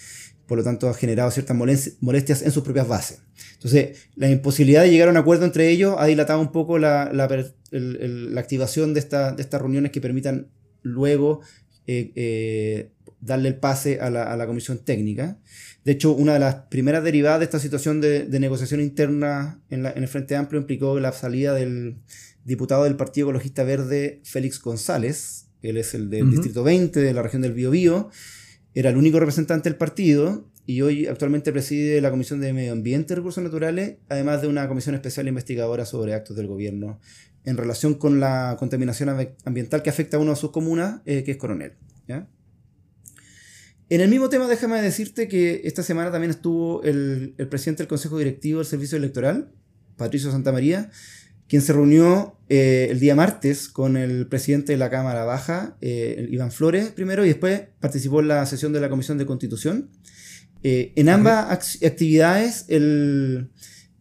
por 0.48 0.58
lo 0.58 0.64
tanto 0.64 0.88
ha 0.88 0.94
generado 0.94 1.30
ciertas 1.30 1.56
molestias 1.56 2.42
en 2.42 2.50
sus 2.50 2.64
propias 2.64 2.88
bases. 2.88 3.22
Entonces, 3.52 4.08
la 4.16 4.28
imposibilidad 4.28 4.82
de 4.82 4.90
llegar 4.90 5.06
a 5.06 5.12
un 5.12 5.16
acuerdo 5.18 5.44
entre 5.44 5.70
ellos 5.70 5.94
ha 5.96 6.06
dilatado 6.06 6.40
un 6.40 6.50
poco 6.50 6.78
la, 6.78 7.04
activación 8.36 8.92
de, 8.92 9.02
de 9.02 9.42
estas 9.42 9.62
reuniones 9.62 9.92
que 9.92 10.00
permitan 10.00 10.48
luego 10.82 11.40
eh, 11.86 12.12
eh, 12.16 12.90
darle 13.20 13.48
el 13.48 13.56
pase 13.56 14.00
a 14.00 14.10
la, 14.10 14.46
comisión 14.46 14.78
técnica. 14.84 15.38
De 15.84 15.92
hecho, 15.92 16.12
una 16.12 16.34
de 16.34 16.40
las 16.40 16.54
primeras 16.66 17.04
derivadas 17.04 17.38
de 17.38 17.44
esta 17.44 17.58
situación 17.58 18.00
de, 18.00 18.26
negociación 18.40 18.80
interna 18.80 19.62
en, 19.70 19.86
el 19.86 20.08
Frente 20.08 20.36
Amplio 20.36 20.60
implicó 20.60 20.98
la 21.00 21.12
salida 21.12 21.54
del 21.54 21.96
diputado 22.44 22.84
del 22.84 22.96
Partido 22.96 23.26
Ecologista 23.28 23.64
Verde, 23.64 24.20
Félix 24.24 24.60
González. 24.60 25.48
Él 25.62 25.76
es 25.76 25.94
el 25.94 26.10
del 26.10 26.30
Distrito 26.30 26.62
20 26.62 27.00
de 27.00 27.14
la 27.14 27.22
región 27.22 27.42
del 27.42 27.54
Biobío. 27.54 28.10
Era 28.74 28.90
el 28.90 28.96
único 28.96 29.18
representante 29.18 29.68
del 29.68 29.78
partido 29.78 30.50
y 30.66 30.82
hoy 30.82 31.06
actualmente 31.06 31.52
preside 31.52 32.00
la 32.00 32.10
Comisión 32.10 32.40
de 32.40 32.52
Medio 32.52 32.72
Ambiente 32.72 33.12
y 33.12 33.16
Recursos 33.16 33.42
Naturales, 33.42 33.96
además 34.08 34.42
de 34.42 34.48
una 34.48 34.66
comisión 34.68 34.94
especial 34.94 35.28
investigadora 35.28 35.84
sobre 35.86 36.14
actos 36.14 36.36
del 36.36 36.46
gobierno 36.46 37.00
en 37.44 37.56
relación 37.56 37.94
con 37.94 38.20
la 38.20 38.56
contaminación 38.58 39.10
ambiental 39.44 39.82
que 39.82 39.90
afecta 39.90 40.16
a 40.16 40.20
una 40.20 40.30
de 40.30 40.36
sus 40.36 40.50
comunas, 40.50 41.02
eh, 41.04 41.24
que 41.24 41.32
es 41.32 41.36
Coronel. 41.36 41.74
¿ya? 42.08 42.26
En 43.90 44.00
el 44.00 44.08
mismo 44.08 44.30
tema, 44.30 44.48
déjame 44.48 44.80
decirte 44.80 45.28
que 45.28 45.60
esta 45.64 45.82
semana 45.82 46.10
también 46.10 46.30
estuvo 46.30 46.82
el, 46.82 47.34
presidente 47.50 47.82
del 47.82 47.88
Consejo 47.88 48.18
Directivo 48.18 48.60
del 48.60 48.66
Servicio 48.66 48.96
Electoral, 48.96 49.52
Patricio 49.96 50.30
Santamaría, 50.30 50.90
quien 51.48 51.62
se 51.62 51.72
reunió 51.72 52.38
eh, 52.48 52.88
el 52.90 53.00
día 53.00 53.14
martes 53.14 53.68
con 53.68 53.96
el 53.96 54.26
presidente 54.26 54.72
de 54.72 54.78
la 54.78 54.90
Cámara 54.90 55.24
Baja, 55.24 55.76
eh, 55.80 56.28
Iván 56.30 56.52
Flores, 56.52 56.90
primero, 56.90 57.24
y 57.24 57.28
después 57.28 57.62
participó 57.80 58.20
en 58.20 58.28
la 58.28 58.44
sesión 58.46 58.72
de 58.72 58.80
la 58.80 58.88
Comisión 58.88 59.18
de 59.18 59.26
Constitución. 59.26 59.90
Eh, 60.62 60.92
en 60.96 61.08
ambas 61.08 61.78
actividades, 61.82 62.64
el, 62.68 63.50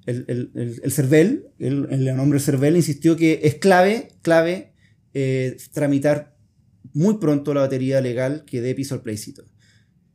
el, 0.05 0.51
el, 0.55 0.91
CERVEL, 0.91 1.47
el, 1.59 2.15
nombre 2.15 2.39
CERVEL, 2.39 2.77
insistió 2.77 3.15
que 3.15 3.41
es 3.43 3.55
clave, 3.55 4.09
clave 4.21 4.73
tramitar 5.73 6.33
muy 6.93 7.17
pronto 7.17 7.53
la 7.53 7.61
batería 7.61 8.01
legal 8.01 8.45
que 8.45 8.61
dé 8.61 8.75
piso 8.75 8.95
al 8.95 9.01
plebiscito. 9.01 9.43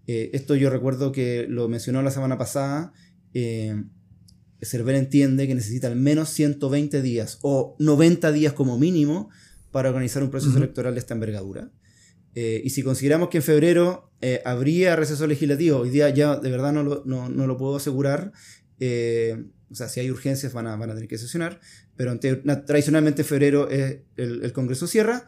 Eh, 0.06 0.30
esto 0.32 0.56
yo 0.56 0.70
recuerdo 0.70 1.12
que 1.12 1.46
lo 1.48 1.68
mencionó 1.68 2.02
la 2.02 2.10
semana 2.10 2.38
pasada. 2.38 2.92
Cerver 4.60 4.96
entiende 4.96 5.46
que 5.46 5.54
necesita 5.54 5.86
al 5.86 5.96
menos 5.96 6.30
120 6.30 7.00
días 7.02 7.38
o 7.42 7.76
90 7.78 8.32
días 8.32 8.52
como 8.52 8.78
mínimo 8.78 9.30
para 9.70 9.88
organizar 9.90 10.22
un 10.22 10.30
proceso 10.30 10.56
electoral 10.56 10.94
de 10.94 11.00
esta 11.00 11.14
envergadura. 11.14 11.70
Eh, 12.34 12.62
y 12.64 12.70
si 12.70 12.82
consideramos 12.82 13.28
que 13.30 13.38
en 13.38 13.42
febrero 13.42 14.12
eh, 14.20 14.42
habría 14.44 14.96
receso 14.96 15.26
legislativo, 15.26 15.78
hoy 15.78 15.90
día 15.90 16.08
ya 16.10 16.36
de 16.36 16.50
verdad 16.50 16.72
no 16.72 16.82
lo, 16.82 17.02
no, 17.04 17.28
no 17.28 17.46
lo 17.46 17.56
puedo 17.56 17.76
asegurar, 17.76 18.32
eh, 18.80 19.44
o 19.70 19.74
sea, 19.74 19.88
si 19.88 20.00
hay 20.00 20.10
urgencias 20.10 20.52
van 20.52 20.66
a, 20.66 20.76
van 20.76 20.90
a 20.90 20.94
tener 20.94 21.08
que 21.08 21.18
sesionar, 21.18 21.60
pero 21.96 22.18
tradicionalmente 22.18 23.22
en 23.22 23.28
febrero 23.28 23.68
el, 23.68 24.04
el, 24.16 24.52
Congreso 24.52 24.86
cierra. 24.86 25.26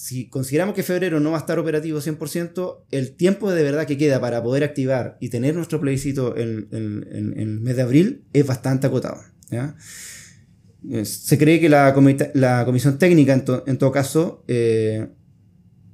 Si 0.00 0.30
consideramos 0.30 0.74
que 0.74 0.82
febrero 0.82 1.20
no 1.20 1.32
va 1.32 1.36
a 1.36 1.40
estar 1.40 1.58
operativo 1.58 2.00
100%, 2.00 2.84
el 2.90 3.12
tiempo 3.12 3.52
de 3.52 3.62
verdad 3.62 3.86
que 3.86 3.98
queda 3.98 4.18
para 4.18 4.42
poder 4.42 4.64
activar 4.64 5.18
y 5.20 5.28
tener 5.28 5.54
nuestro 5.54 5.78
plebiscito 5.78 6.38
en, 6.38 6.68
el 6.72 7.60
mes 7.60 7.76
de 7.76 7.82
abril 7.82 8.24
es 8.32 8.46
bastante 8.46 8.86
acotado. 8.86 9.20
¿ya? 9.50 9.76
Se 11.04 11.36
cree 11.36 11.60
que 11.60 11.68
la, 11.68 11.92
comisión 11.92 12.98
técnica, 12.98 13.34
en, 13.34 13.44
en 13.66 13.76
todo 13.76 13.92
caso, 13.92 14.42
eh, 14.48 15.08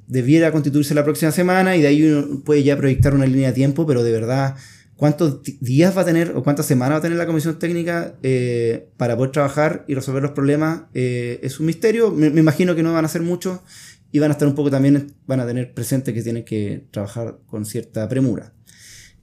debiera 0.07 0.53
constituirse 0.53 0.95
la 0.95 1.03
próxima 1.03 1.33
semana 1.33 1.75
y 1.75 1.83
de 1.83 1.89
ahí 1.89 2.05
uno 2.05 2.45
puede 2.45 2.63
ya 2.63 2.77
proyectar 2.77 3.13
una 3.13 3.27
línea 3.27 3.49
de 3.49 3.55
tiempo, 3.55 3.89
pero 3.89 4.05
de 4.05 4.13
verdad, 4.13 4.55
¿cuántos 4.95 5.43
días 5.43 5.97
va 5.97 6.03
a 6.03 6.05
tener 6.05 6.33
o 6.37 6.45
cuántas 6.45 6.67
semanas 6.67 6.95
va 6.95 6.99
a 6.99 7.03
tener 7.03 7.19
la 7.19 7.27
comisión 7.27 7.59
técnica 7.59 8.15
eh, 8.23 8.89
para 8.97 9.17
poder 9.17 9.33
trabajar 9.33 9.85
y 9.89 9.95
resolver 9.95 10.23
los 10.23 10.31
problemas? 10.31 10.83
Eh, 10.95 11.41
es 11.43 11.59
un 11.59 11.67
misterio, 11.67 12.13
me, 12.13 12.29
imagino 12.29 12.77
que 12.77 12.85
no 12.85 12.93
van 12.93 13.05
a 13.05 13.09
ser 13.09 13.23
muchos 13.23 13.59
y 14.13 14.19
van 14.19 14.31
a 14.31 14.33
estar 14.33 14.49
un 14.49 14.55
poco 14.55 14.71
también, 14.71 15.13
van 15.27 15.41
a 15.41 15.47
tener 15.47 15.75
presente 15.75 16.15
que 16.15 16.23
tienen 16.23 16.45
que 16.45 16.87
trabajar 16.91 17.39
con 17.47 17.65
cierta 17.65 18.09
premura. 18.09 18.53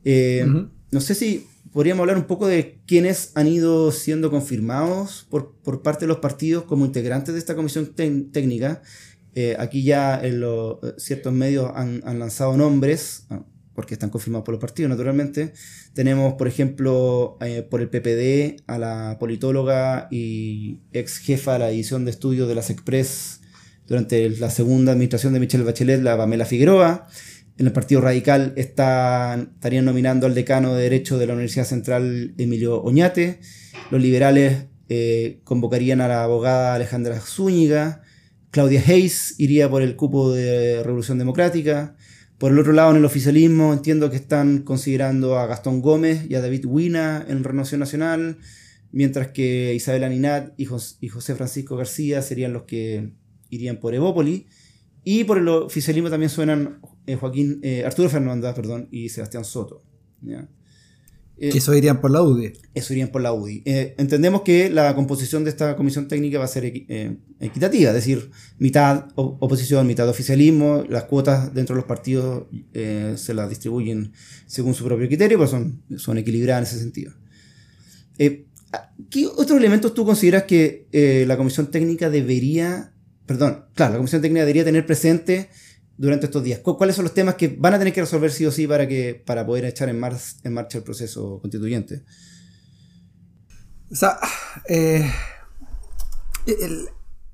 Eh, 0.04 0.46
no 0.92 1.02
sé 1.02 1.16
si 1.16 1.48
podríamos 1.72 2.02
hablar 2.02 2.18
un 2.18 2.26
poco 2.26 2.48
de 2.48 2.80
quiénes 2.86 3.32
han 3.36 3.48
ido 3.48 3.92
siendo 3.92 4.30
confirmados 4.30 5.26
por, 5.30 5.56
por 5.64 5.82
parte 5.82 6.02
de 6.02 6.08
los 6.08 6.18
partidos 6.18 6.66
como 6.66 6.86
integrantes 6.86 7.34
de 7.34 7.40
esta 7.40 7.56
comisión 7.56 7.94
técnica. 7.96 8.82
Eh, 9.36 9.56
aquí 9.58 9.84
ya 9.84 10.20
en 10.24 10.40
los, 10.40 10.78
ciertos 10.98 11.34
medios 11.34 11.72
han, 11.74 12.02
lanzado 12.20 12.56
nombres, 12.56 13.26
ah, 13.32 13.44
porque 13.74 13.96
están 13.96 14.12
confirmados 14.12 14.46
por 14.46 14.54
los 14.54 14.62
partidos, 14.62 14.90
naturalmente. 14.90 15.54
Tenemos, 15.94 16.36
por 16.36 16.48
ejemplo, 16.48 17.38
eh, 17.42 17.64
por 17.64 17.82
el 17.82 17.90
PPD 17.90 18.62
a 18.68 18.78
la 18.78 19.18
politóloga 19.20 20.08
y 20.12 20.82
ex 20.92 21.18
jefa 21.18 21.54
de 21.54 21.60
la 21.60 21.72
edición 21.72 22.06
de 22.06 22.12
estudios 22.12 22.48
de 22.48 22.56
las 22.56 22.70
Express 22.70 23.42
durante 23.88 24.30
la 24.30 24.50
segunda 24.50 24.92
administración 24.92 25.34
de 25.34 25.40
Michelle 25.40 25.64
Bachelet, 25.64 26.02
la 26.02 26.18
Pamela 26.18 26.46
Figueroa. 26.46 27.08
En 27.58 27.68
el 27.68 27.74
Partido 27.74 28.02
Radical 28.02 28.54
estarían 28.56 29.86
nominando 29.86 30.26
al 30.26 30.34
decano 30.34 30.74
de 30.74 30.84
Derecho 30.84 31.18
de 31.18 31.28
la 31.28 31.34
Universidad 31.34 31.66
Central, 31.66 32.34
Emilio 32.38 32.82
Oñate. 32.82 33.40
Los 33.92 34.02
liberales 34.02 34.66
convocarían 35.44 36.02
a 36.02 36.08
la 36.08 36.24
abogada 36.24 36.76
Alejandra 36.76 37.20
Zúñiga. 37.20 38.02
Claudia 38.52 38.82
Hayes 38.86 39.36
iría 39.40 39.70
por 39.70 39.82
el 39.82 39.96
cupo 39.96 40.32
de 40.32 40.84
Revolución 40.84 41.18
Democrática. 41.18 41.96
Por 42.38 42.52
el 42.52 42.60
otro 42.60 42.74
lado, 42.74 42.92
en 42.92 42.98
el 42.98 43.06
oficialismo, 43.06 43.74
entiendo 43.74 44.10
que 44.10 44.18
están 44.18 44.60
considerando 44.60 45.40
a 45.40 45.48
Gastón 45.48 45.82
Gómez 45.82 46.26
y 46.30 46.36
a 46.36 46.42
David 46.42 46.66
Huina 46.66 47.26
en 47.28 47.44
Renovación 47.44 47.80
Nacional, 47.80 48.38
mientras 48.92 49.30
que 49.30 49.74
Isabel 49.74 50.04
Aninat 50.04 50.54
y, 50.58 50.66
José 50.66 51.36
Francisco 51.36 51.78
García 51.78 52.22
serían 52.22 52.54
los 52.54 52.64
que 52.64 53.14
irían 53.54 53.78
por 53.78 53.94
Evópoli. 53.94 54.48
Y 55.04 55.26
por 55.26 55.38
el 55.38 55.48
oficialismo 55.50 56.10
también 56.10 56.30
suenan 56.30 56.80
eh, 57.06 57.16
Joaquín, 57.16 57.60
eh, 57.62 57.84
Arturo 57.86 58.10
Fernández 58.10 58.54
perdón, 58.54 58.88
y 58.92 59.10
Sebastián 59.10 59.44
Soto. 59.44 59.84
Eh, 61.38 61.50
que 61.50 61.58
eso 61.58 61.74
irían 61.74 62.00
por 62.00 62.12
la 62.12 62.22
UDI. 62.22 62.54
Eso 62.76 62.94
irían 62.94 63.10
por 63.10 63.22
la 63.22 63.34
UDI. 63.34 63.64
Eh, 63.66 63.96
entendemos 63.98 64.44
que 64.44 64.70
la 64.70 64.94
composición 64.94 65.44
de 65.44 65.50
esta 65.50 65.76
comisión 65.76 66.08
técnica 66.08 66.38
va 66.38 66.46
a 66.46 66.48
ser 66.48 66.66
eh, 66.66 67.18
equitativa, 67.40 67.90
es 67.90 67.96
decir, 67.96 68.30
mitad 68.60 69.08
oposición, 69.16 69.88
mitad 69.88 70.08
oficialismo, 70.08 70.84
las 70.88 71.06
cuotas 71.06 71.54
dentro 71.54 71.76
de 71.76 71.82
los 71.82 71.88
partidos 71.88 72.46
se 72.74 73.34
las 73.34 73.50
distribuyen 73.50 74.14
según 74.46 74.74
su 74.74 74.86
propio 74.86 75.08
criterio, 75.08 75.38
pero 75.38 75.50
son, 75.50 75.82
son 75.98 76.18
equilibradas 76.18 76.62
en 76.62 76.76
ese 76.76 76.84
sentido. 76.84 77.14
¿Qué 78.18 79.28
otros 79.28 79.58
elementos 79.58 79.94
tú 79.94 80.06
consideras 80.06 80.44
que 80.44 80.88
la 81.28 81.36
comisión 81.36 81.72
técnica 81.72 82.10
debería, 82.10 82.93
perdón, 83.26 83.66
claro, 83.74 83.94
la 83.94 83.98
comisión 83.98 84.22
técnica 84.22 84.42
debería 84.42 84.64
tener 84.64 84.86
presente 84.86 85.50
durante 85.98 86.26
estos 86.26 86.44
días? 86.44 86.60
¿Cuáles 86.60 86.96
son 86.96 87.04
los 87.04 87.14
temas 87.14 87.36
que 87.36 87.56
van 87.60 87.74
a 87.74 87.80
tener 87.80 87.94
que 87.94 88.02
resolver 88.02 88.32
sí 88.32 88.46
o 88.46 88.52
sí 88.52 88.68
para, 88.68 88.88
que, 88.88 89.22
para 89.26 89.46
poder 89.46 89.66
echar 89.66 89.90
en, 89.90 90.00
marcha 90.00 90.78
el 90.78 90.84
proceso 90.84 91.40
constituyente? 91.40 92.04
O 93.92 93.96
sea, 93.96 94.18
eh, 94.68 95.10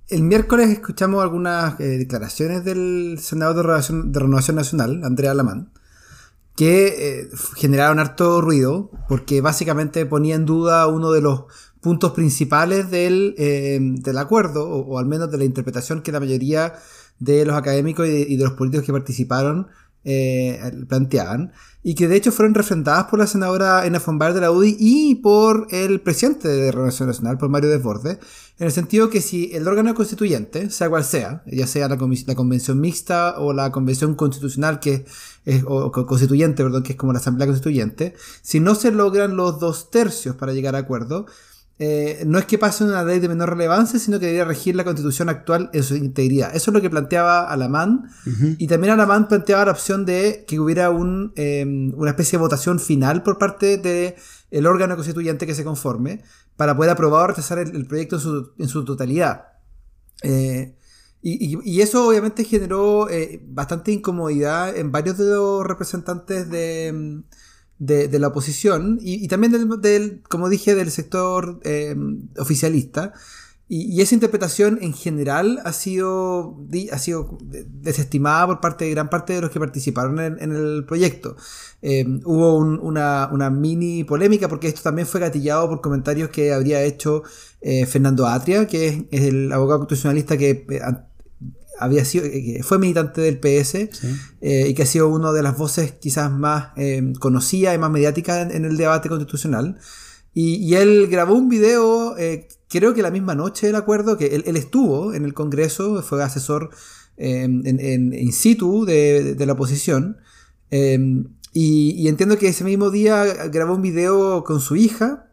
el, 0.10 0.24
miércoles 0.24 0.70
escuchamos 0.70 1.24
algunas 1.24 1.80
eh, 1.80 1.86
declaraciones 1.98 2.66
del 2.66 3.18
senador 3.22 3.56
de 3.56 4.20
Renovación, 4.20 4.56
Nacional, 4.56 5.02
Andrea 5.04 5.32
Alamán, 5.32 5.72
que 6.56 7.22
eh, 7.22 7.30
generaron 7.56 8.00
harto 8.00 8.42
ruido 8.42 8.92
porque 9.08 9.40
básicamente 9.40 10.06
ponía 10.06 10.36
en 10.36 10.46
duda 10.46 10.88
uno 10.88 11.12
de 11.12 11.22
los 11.22 11.46
puntos 11.82 12.12
principales 12.12 12.90
del, 12.92 13.36
del 13.38 14.18
acuerdo, 14.18 14.70
o, 14.70 15.00
al 15.00 15.06
menos 15.06 15.32
de 15.32 15.38
la 15.38 15.46
interpretación 15.46 16.02
que 16.02 16.12
la 16.12 16.20
mayoría 16.20 16.74
de 17.20 17.46
los 17.46 17.56
académicos 17.56 18.08
y 18.08 18.36
de, 18.36 18.44
los 18.44 18.54
políticos 18.54 18.86
que 18.86 18.94
participaron 18.94 19.68
eh, 20.06 20.60
planteaban, 20.88 21.52
y 21.84 21.96
que 21.96 22.08
de 22.08 22.16
hecho 22.16 22.32
fueron 22.32 22.54
refrendadas 22.54 23.06
por 23.06 23.20
la 23.20 23.28
senadora 23.28 23.86
Ena 23.86 24.00
Fonbar 24.00 24.34
de 24.34 24.42
la 24.42 24.52
UDI 24.52 24.78
y 24.80 25.16
por 25.16 25.68
el 25.72 26.02
presidente 26.02 26.48
de 26.48 26.72
Renovación 26.72 27.08
Nacional, 27.08 27.38
por 27.38 27.50
Mario 27.50 27.70
Desbordes, 27.70 28.18
en 28.58 28.66
el 28.66 28.72
sentido 28.72 29.10
que 29.10 29.22
si 29.22 29.52
el 29.54 29.68
órgano 29.68 29.94
constituyente, 29.94 30.70
sea 30.70 30.90
cual 30.90 31.04
sea, 31.04 31.44
ya 31.46 31.68
sea 31.68 31.88
la, 31.88 31.96
la 31.96 32.36
convención 32.36 32.80
mixta 32.80 33.40
o 33.40 33.54
la 33.54 33.72
convención 33.72 34.16
constitucional, 34.16 34.80
que 34.80 35.06
es, 35.46 35.64
o 35.66 35.92
constituyente, 35.92 36.64
perdón, 36.64 36.84
que 36.84 36.94
es 36.94 36.98
como 36.98 37.14
la 37.14 37.20
asamblea 37.20 37.48
constituyente, 37.48 38.16
si 38.42 38.60
no 38.60 38.76
se 38.76 38.92
logran 38.92 39.36
los 39.36 39.60
dos 39.60 39.90
tercios 39.92 40.36
para 40.36 40.54
llegar 40.54 40.76
a 40.76 40.80
acuerdo, 40.80 41.26
eh, 41.82 42.24
no 42.28 42.38
es 42.38 42.44
que 42.46 42.58
pase 42.58 42.84
una 42.84 43.06
ley 43.06 43.20
de 43.20 43.30
menor 43.30 43.52
relevancia, 43.52 43.98
sino 44.00 44.20
que 44.20 44.26
debería 44.26 44.44
regir 44.44 44.76
la 44.76 44.84
constitución 44.84 45.30
actual 45.30 45.70
en 45.72 45.84
su 45.84 45.96
integridad. 45.96 46.54
Eso 46.54 46.72
es 46.72 46.76
lo 46.76 46.82
que 46.82 46.90
planteaba 46.90 47.50
Alamán. 47.50 48.10
Y 48.58 48.68
también 48.68 48.92
Alamán 48.92 49.30
planteaba 49.30 49.64
la 49.64 49.72
opción 49.72 50.06
de 50.06 50.44
que 50.46 50.60
hubiera 50.60 50.90
un, 50.90 51.32
em, 51.38 51.94
una 51.96 52.12
especie 52.12 52.38
de 52.38 52.44
votación 52.44 52.82
final 52.82 53.24
por 53.24 53.38
parte 53.38 53.78
del 53.78 54.68
órgano 54.68 54.96
constituyente 54.96 55.48
que 55.48 55.56
se 55.56 55.64
conforme 55.64 56.22
para 56.58 56.76
poder 56.76 56.92
aprobar 56.92 57.24
o 57.24 57.28
rechazar 57.28 57.60
el, 57.60 57.88
proyecto 57.88 58.18
en 58.58 58.68
su, 58.68 58.84
totalidad. 58.84 59.46
Eh, 60.22 60.76
y, 61.22 61.80
eso 61.80 62.10
obviamente 62.10 62.44
generó 62.44 63.10
eh, 63.10 63.42
bastante 63.48 63.94
incomodidad 63.94 64.76
en 64.76 64.92
varios 64.92 65.18
de 65.18 65.30
los 65.30 65.66
representantes 65.66 66.50
de 66.50 66.88
em, 66.88 67.24
de, 67.80 68.20
la 68.20 68.28
oposición 68.28 69.00
y, 69.02 69.28
también 69.28 69.54
del, 69.82 70.22
como 70.28 70.50
dije, 70.50 70.76
del 70.76 70.92
sector 70.92 71.60
eh, 71.64 71.96
oficialista. 72.38 73.14
Y, 73.72 74.02
esa 74.02 74.16
interpretación 74.16 74.80
en 74.82 74.94
general 74.94 75.62
ha 75.64 75.74
sido, 75.74 76.58
ha 76.92 76.98
sido 76.98 77.38
desestimada 77.42 78.48
por 78.48 78.60
parte 78.62 78.86
de 78.86 78.92
gran 78.92 79.10
parte 79.10 79.34
de 79.34 79.42
los 79.42 79.52
que 79.52 79.60
participaron 79.60 80.20
en, 80.20 80.52
el 80.52 80.86
proyecto. 80.86 81.36
Eh, 81.82 82.06
hubo 82.26 82.58
una, 82.58 83.30
una, 83.32 83.50
mini 83.50 84.04
polémica 84.04 84.50
porque 84.50 84.68
esto 84.68 84.82
también 84.82 85.08
fue 85.08 85.22
gatillado 85.22 85.70
por 85.70 85.82
comentarios 85.82 86.30
que 86.30 86.52
habría 86.52 86.82
hecho 86.84 87.24
eh, 87.62 87.86
Fernando 87.86 88.26
Atria, 88.28 88.68
que 88.68 89.08
es, 89.12 89.22
el 89.22 89.52
abogado 89.54 89.80
constitucionalista 89.82 90.38
que 90.38 90.66
había 91.80 92.06
sido, 92.06 92.26
eh, 92.26 92.62
fue 92.64 92.78
militante 92.78 93.22
del 93.22 93.40
PS 93.40 93.90
eh, 94.42 94.68
y 94.68 94.74
que 94.74 94.84
ha 94.84 94.86
sido 94.86 95.08
una 95.08 95.32
de 95.32 95.42
las 95.42 95.58
voces 95.58 95.94
quizás 95.94 96.32
más 96.32 96.70
eh, 96.78 97.14
conocidas 97.20 97.76
y 97.76 97.78
más 97.78 97.90
mediáticas 97.90 98.52
en, 98.54 98.66
el 98.66 98.78
debate 98.78 99.10
constitucional. 99.10 99.78
Y, 100.34 100.76
él 100.76 101.08
grabó 101.10 101.34
un 101.34 101.50
video, 101.50 102.16
creo 102.70 102.94
que 102.94 103.02
la 103.02 103.12
misma 103.12 103.36
noche 103.36 103.68
del 103.68 103.76
acuerdo, 103.76 104.18
que 104.18 104.28
él, 104.28 104.56
estuvo 104.56 105.14
en 105.14 105.26
el 105.26 105.34
Congreso, 105.34 106.02
fue 106.02 106.24
asesor 106.24 106.70
en, 107.18 107.66
in 108.14 108.32
situ 108.32 108.86
de, 108.86 109.36
la 109.38 109.54
oposición. 109.54 110.18
Y, 110.72 112.08
entiendo 112.08 112.38
que 112.38 112.48
ese 112.48 112.64
mismo 112.64 112.90
día 112.90 113.26
grabó 113.48 113.74
un 113.74 113.82
video 113.82 114.44
con 114.46 114.62
su 114.62 114.78
hija, 114.78 115.30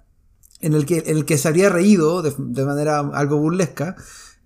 en 0.60 0.72
el 0.72 0.86
que, 0.86 1.04
el 1.06 1.24
que 1.24 1.38
se 1.38 1.46
había 1.46 1.68
reído 1.68 2.22
de, 2.22 2.34
de 2.38 2.64
manera 2.64 2.98
algo 2.98 3.36
burlesca 3.36 3.96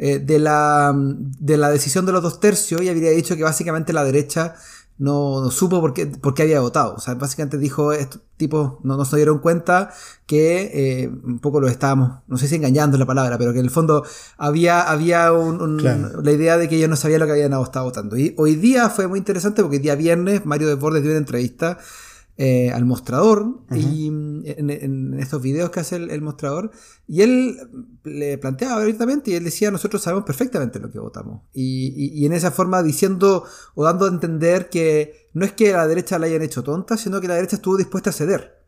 eh, 0.03 0.19
de, 0.19 0.39
la, 0.39 0.95
de 0.97 1.59
la 1.59 1.69
decisión 1.69 2.07
de 2.07 2.13
los 2.13 2.23
dos 2.23 2.41
tercios 2.41 2.81
y 2.81 2.89
habría 2.89 3.11
dicho 3.11 3.37
que 3.37 3.43
básicamente 3.43 3.93
la 3.93 4.03
derecha 4.03 4.55
no, 4.97 5.51
supo 5.51 5.79
por 5.79 5.93
qué, 5.93 6.07
por 6.07 6.33
qué, 6.33 6.45
había 6.45 6.61
votado. 6.61 6.95
O 6.95 7.01
sea, 7.01 7.15
básicamente 7.17 7.59
dijo, 7.59 7.93
estos 7.93 8.23
tipos 8.39 8.79
no, 8.83 8.97
no 8.97 9.05
se 9.05 9.17
dieron 9.17 9.41
cuenta 9.41 9.91
que 10.25 11.03
eh, 11.03 11.09
un 11.09 11.39
poco 11.39 11.61
lo 11.61 11.69
estábamos, 11.69 12.23
no 12.29 12.39
sé 12.39 12.49
si 12.49 12.55
engañando 12.55 12.97
la 12.97 13.05
palabra, 13.05 13.37
pero 13.37 13.53
que 13.53 13.59
en 13.59 13.67
el 13.67 13.71
fondo 13.71 14.03
había, 14.39 14.81
había 14.91 15.35
un, 15.35 15.83
la 15.83 16.33
idea 16.33 16.57
de 16.57 16.67
que 16.67 16.77
ellos 16.77 16.89
no 16.89 16.97
sabían 16.97 17.21
lo 17.21 17.27
que 17.27 17.33
habían 17.33 17.53
estado 17.53 17.85
votando. 17.85 18.17
Y 18.17 18.35
hoy 18.39 18.57
día 18.57 18.89
fue 18.89 19.07
muy 19.07 19.19
interesante 19.19 19.61
porque 19.61 19.77
el 19.77 19.83
día 19.83 19.97
viernes 19.97 20.47
Mario 20.47 20.69
Desbordes 20.69 21.03
dio 21.03 21.11
una 21.11 21.19
entrevista 21.19 21.77
eh, 22.43 22.71
al 22.73 22.87
mostrador 22.87 23.67
y 23.71 24.07
en, 24.07 25.15
estos 25.21 25.43
videos 25.43 25.69
que 25.69 25.81
hace 25.81 25.97
el, 25.97 26.23
mostrador. 26.23 26.71
Y 27.07 27.21
él 27.21 27.59
le 28.03 28.39
planteaba 28.39 28.81
abiertamente 28.81 29.31
y 29.31 29.35
él 29.35 29.45
decía 29.45 29.71
nosotros 29.71 30.01
sabemos 30.01 30.25
perfectamente 30.25 30.79
lo 30.79 30.91
que 30.91 30.99
votamos 30.99 31.43
y, 31.53 32.25
en 32.25 32.33
esa 32.33 32.51
forma 32.51 32.83
diciendo 32.83 33.45
o 33.75 33.85
dando 33.85 34.07
a 34.07 34.09
entender 34.09 34.71
que 34.71 35.29
no 35.35 35.45
es 35.45 35.53
que 35.53 35.71
la 35.73 35.87
derecha 35.87 36.19
la 36.19 36.29
hayan 36.29 36.41
hecho 36.41 36.65
tonta 36.65 36.97
sino 36.97 37.21
que 37.21 37.29
la 37.29 37.35
derecha 37.35 37.57
estuvo 37.57 37.77
dispuesta 37.77 38.09
a 38.09 38.15
ceder. 38.15 38.65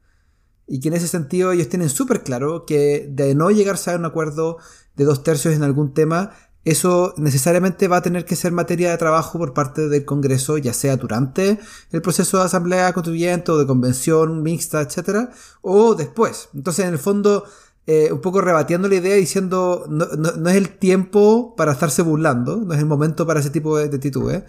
Y 0.67 0.81
que 0.81 0.89
en 0.89 0.95
ese 0.95 1.09
sentido 1.09 1.51
ellos 1.53 1.71
tienen 1.71 1.89
súper 1.89 2.23
claro 2.25 2.67
que 2.67 3.09
de 3.11 3.35
no 3.35 3.51
llegarse 3.51 3.91
a 3.91 3.97
un 3.97 4.05
acuerdo 4.05 4.59
de 4.97 5.05
dos 5.05 5.23
tercios 5.23 5.55
en 5.55 5.63
algún 5.63 5.95
tema 5.95 6.33
eso 6.65 7.15
necesariamente 7.17 7.89
va 7.89 7.97
a 7.99 8.03
tener 8.03 8.25
que 8.25 8.37
ser 8.37 8.53
materia 8.53 8.91
de 8.91 8.99
trabajo 8.99 9.39
por 9.39 9.53
parte 9.53 9.89
del 9.89 10.05
Congreso, 10.05 10.59
ya 10.59 10.73
sea 10.73 10.97
durante 10.97 11.59
el 11.91 12.03
proceso 12.03 12.39
de 12.39 12.45
asamblea 12.45 12.93
constituyente 12.93 13.51
o 13.51 13.59
de 13.59 13.67
convención 13.67 14.43
mixta, 14.43 14.81
etcétera, 14.81 15.31
o 15.61 15.95
después. 15.95 16.51
Entonces, 16.55 16.87
en 16.87 16.93
el 16.93 16.99
fondo, 16.99 17.45
eh, 17.87 18.13
un 18.13 18.21
poco 18.21 18.41
rebatiendo 18.41 18.87
la 18.87 18.95
idea 18.95 19.17
diciendo 19.17 19.87
no, 19.89 20.07
no, 20.07 20.49
es 20.51 20.57
el 20.57 20.69
tiempo 20.79 21.57
para 21.57 21.73
estarse 21.73 22.03
burlando, 22.03 22.59
no 22.59 22.75
es 22.75 22.79
el 22.79 22.87
momento 22.87 23.27
para 23.27 23.41
ese 23.41 23.51
tipo 23.51 23.77
de, 23.77 23.87
actitudes, 23.87 24.45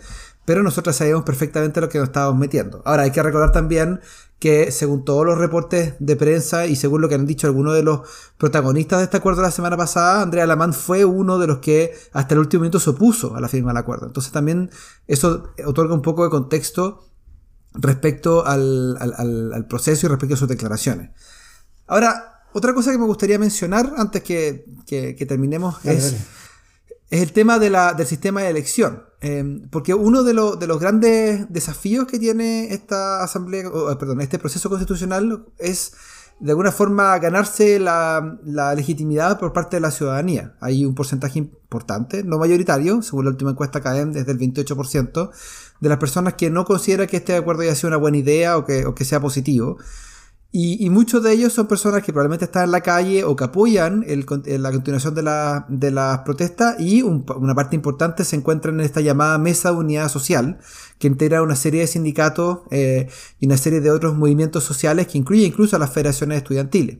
pero 0.46 0.62
nosotros 0.62 0.96
sabíamos 0.96 1.24
perfectamente 1.24 1.82
lo 1.82 1.89
que 1.89 1.98
nos 1.98 2.10
estábamos 2.10 2.39
metiendo. 2.39 2.84
Ahora, 2.86 3.03
hay 3.03 3.12
que 3.12 3.24
recordar 3.24 3.51
también 3.51 4.01
que 4.44 4.74
según 4.74 5.06
todos 5.06 5.26
los 5.26 5.38
reportes 5.38 5.94
de 6.00 6.18
prensa 6.18 6.68
y 6.68 6.76
según 6.76 7.00
lo 7.00 7.08
que 7.08 7.16
han 7.16 7.26
dicho 7.26 7.48
algunos 7.48 7.76
de 7.76 7.82
los 7.82 8.02
protagonistas 8.38 9.00
de 9.00 9.06
este 9.06 9.16
acuerdo 9.16 9.42
la 9.42 9.52
semana 9.52 9.78
pasada, 9.78 10.22
Andrea 10.22 10.46
Lamán 10.46 10.74
fue 10.74 11.06
uno 11.06 11.40
de 11.40 11.48
los 11.48 11.60
que 11.60 11.94
hasta 12.12 12.34
el 12.34 12.42
último 12.42 12.64
minuto 12.64 12.82
se 12.82 12.90
opuso 12.90 13.38
a 13.38 13.40
la 13.40 13.48
firma 13.48 13.70
del 13.70 13.78
acuerdo. 13.78 14.08
Entonces 14.08 14.34
también 14.34 14.70
eso 15.08 15.54
otorga 15.66 15.96
un 15.96 16.02
poco 16.02 16.26
de 16.26 16.30
contexto 16.30 17.06
respecto 17.72 18.46
al, 18.46 18.98
al 19.00 19.66
proceso 19.70 20.08
y 20.08 20.10
respecto 20.10 20.36
a 20.36 20.38
sus 20.38 20.50
declaraciones. 20.50 21.12
Ahora, 21.88 22.44
otra 22.52 22.74
cosa 22.74 22.92
que 22.92 22.98
me 22.98 23.06
gustaría 23.06 23.40
mencionar 23.40 23.94
antes 23.96 24.24
que, 24.24 25.26
terminemos 25.26 25.86
es, 25.86 26.18
el 27.12 27.32
tema 27.32 27.60
de 27.60 27.70
la, 27.70 27.94
del 27.94 28.08
sistema 28.08 28.42
de 28.42 28.50
elección. 28.50 29.06
Em, 29.24 29.70
porque 29.70 29.94
uno 29.94 30.24
de, 30.24 30.34
de, 30.34 30.68
los 30.68 30.80
grandes 30.82 31.46
desafíos 31.50 32.06
que 32.08 32.20
tiene 32.20 32.74
esta 32.74 33.24
asamblea, 33.24 33.72
perdón, 33.98 34.20
este 34.20 34.38
proceso 34.38 34.70
constitucional 34.70 35.46
es 35.60 35.94
de 36.42 36.51
alguna 36.51 36.74
forma 36.74 37.18
ganarse 37.20 37.80
la, 37.80 38.38
legitimidad 38.75 39.39
por 39.39 39.53
parte 39.53 39.77
de 39.77 39.80
la 39.80 39.92
ciudadanía. 39.92 40.56
Hay 40.60 40.86
un 40.86 40.94
porcentaje 40.94 41.39
importante, 41.39 42.25
no 42.25 42.38
mayoritario, 42.38 43.01
según 43.01 43.24
la 43.24 43.32
última 43.32 43.51
encuesta 43.51 43.80
CAEM, 43.80 44.12
desde 44.12 44.34
el 44.34 44.39
28%, 44.39 45.32
de 45.80 45.89
las 45.89 46.00
personas 46.00 46.34
que 46.34 46.50
no 46.50 46.65
considera 46.65 47.08
que 47.08 47.15
este 47.15 47.38
acuerdo 47.38 47.62
haya 47.62 47.75
sido 47.75 47.88
una 47.89 47.98
buena 47.98 48.18
idea 48.18 48.58
o 48.58 48.65
que, 48.65 48.86
o 48.86 48.94
que 48.94 49.06
sea 49.06 49.22
positivo. 49.22 49.77
Y, 50.56 50.88
muchos 50.92 51.24
de 51.24 51.34
ellos 51.34 51.52
son 51.52 51.66
personas 51.66 52.04
que 52.04 52.14
probablemente 52.14 52.46
están 52.46 52.66
en 52.66 52.72
la 52.72 52.82
calle 52.82 53.24
o 53.24 53.36
que 53.36 53.44
apoyan 53.44 54.06
la 54.08 54.72
continuación 54.72 55.16
de, 55.16 55.24
la, 55.24 55.66
de 55.68 55.90
las 55.90 56.20
protestas 56.20 56.80
y 56.80 57.02
una 57.02 57.56
parte 57.56 57.76
importante 57.76 58.24
se 58.24 58.36
encuentra 58.36 58.72
en 58.72 58.80
esta 58.80 59.02
llamada 59.02 59.40
Mesa 59.40 59.72
de 59.72 59.78
Unidad 59.78 60.10
Social, 60.10 60.60
que 61.00 61.08
integra 61.08 61.42
una 61.42 61.56
serie 61.56 61.82
de 61.82 61.88
sindicatos 61.88 62.60
eh, 62.70 63.10
y 63.40 63.48
una 63.48 63.58
serie 63.58 63.82
de 63.82 63.90
otros 63.90 64.16
movimientos 64.16 64.64
sociales 64.64 65.08
que 65.08 65.18
incluye 65.18 65.42
incluso 65.44 65.76
a 65.76 65.80
las 65.80 65.92
federaciones 65.92 66.38
estudiantiles. 66.38 67.00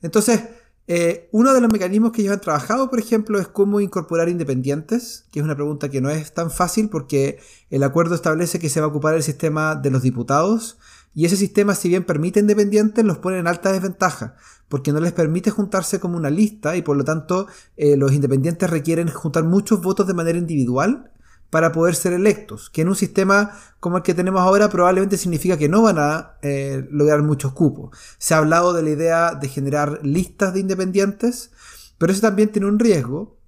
Entonces, 0.00 0.40
eh, 0.86 1.28
uno 1.32 1.52
de 1.52 1.60
los 1.60 1.72
mecanismos 1.72 2.12
que 2.12 2.22
ellos 2.22 2.34
han 2.34 2.40
trabajado, 2.40 2.88
por 2.88 3.00
ejemplo, 3.00 3.40
es 3.40 3.48
cómo 3.48 3.80
incorporar 3.80 4.28
independientes, 4.28 5.24
que 5.32 5.40
es 5.40 5.44
una 5.44 5.56
pregunta 5.56 5.88
que 5.88 6.00
no 6.00 6.08
es 6.08 6.34
tan 6.34 6.52
fácil 6.52 6.88
porque 6.88 7.40
el 7.68 7.82
acuerdo 7.82 8.14
establece 8.14 8.60
que 8.60 8.68
se 8.68 8.80
va 8.80 8.86
a 8.86 8.90
ocupar 8.90 9.16
el 9.16 9.24
sistema 9.24 9.74
de 9.74 9.90
los 9.90 10.02
diputados, 10.02 10.78
y 11.14 11.24
ese 11.24 11.36
sistema, 11.36 11.74
si 11.74 11.88
bien 11.88 12.04
permite 12.04 12.40
independientes, 12.40 13.04
los 13.04 13.18
pone 13.18 13.38
en 13.38 13.46
alta 13.46 13.72
desventaja, 13.72 14.36
porque 14.68 14.92
no 14.92 15.00
les 15.00 15.12
permite 15.12 15.50
juntarse 15.50 15.98
como 15.98 16.16
una 16.16 16.30
lista 16.30 16.76
y 16.76 16.82
por 16.82 16.96
lo 16.96 17.04
tanto 17.04 17.48
eh, 17.76 17.96
los 17.96 18.12
independientes 18.12 18.70
requieren 18.70 19.08
juntar 19.08 19.44
muchos 19.44 19.82
votos 19.82 20.06
de 20.06 20.14
manera 20.14 20.38
individual 20.38 21.10
para 21.50 21.72
poder 21.72 21.96
ser 21.96 22.12
electos, 22.12 22.70
que 22.70 22.82
en 22.82 22.88
un 22.88 22.94
sistema 22.94 23.50
como 23.80 23.96
el 23.96 24.02
que 24.04 24.14
tenemos 24.14 24.40
ahora 24.40 24.68
probablemente 24.68 25.16
significa 25.16 25.58
que 25.58 25.68
no 25.68 25.82
van 25.82 25.98
a 25.98 26.38
eh, 26.42 26.86
lograr 26.90 27.22
muchos 27.22 27.52
cupos. 27.52 27.96
Se 28.18 28.34
ha 28.34 28.38
hablado 28.38 28.72
de 28.72 28.84
la 28.84 28.90
idea 28.90 29.34
de 29.34 29.48
generar 29.48 29.98
listas 30.04 30.54
de 30.54 30.60
independientes, 30.60 31.50
pero 31.98 32.12
eso 32.12 32.20
también 32.20 32.52
tiene 32.52 32.68
un 32.68 32.78
riesgo, 32.78 33.40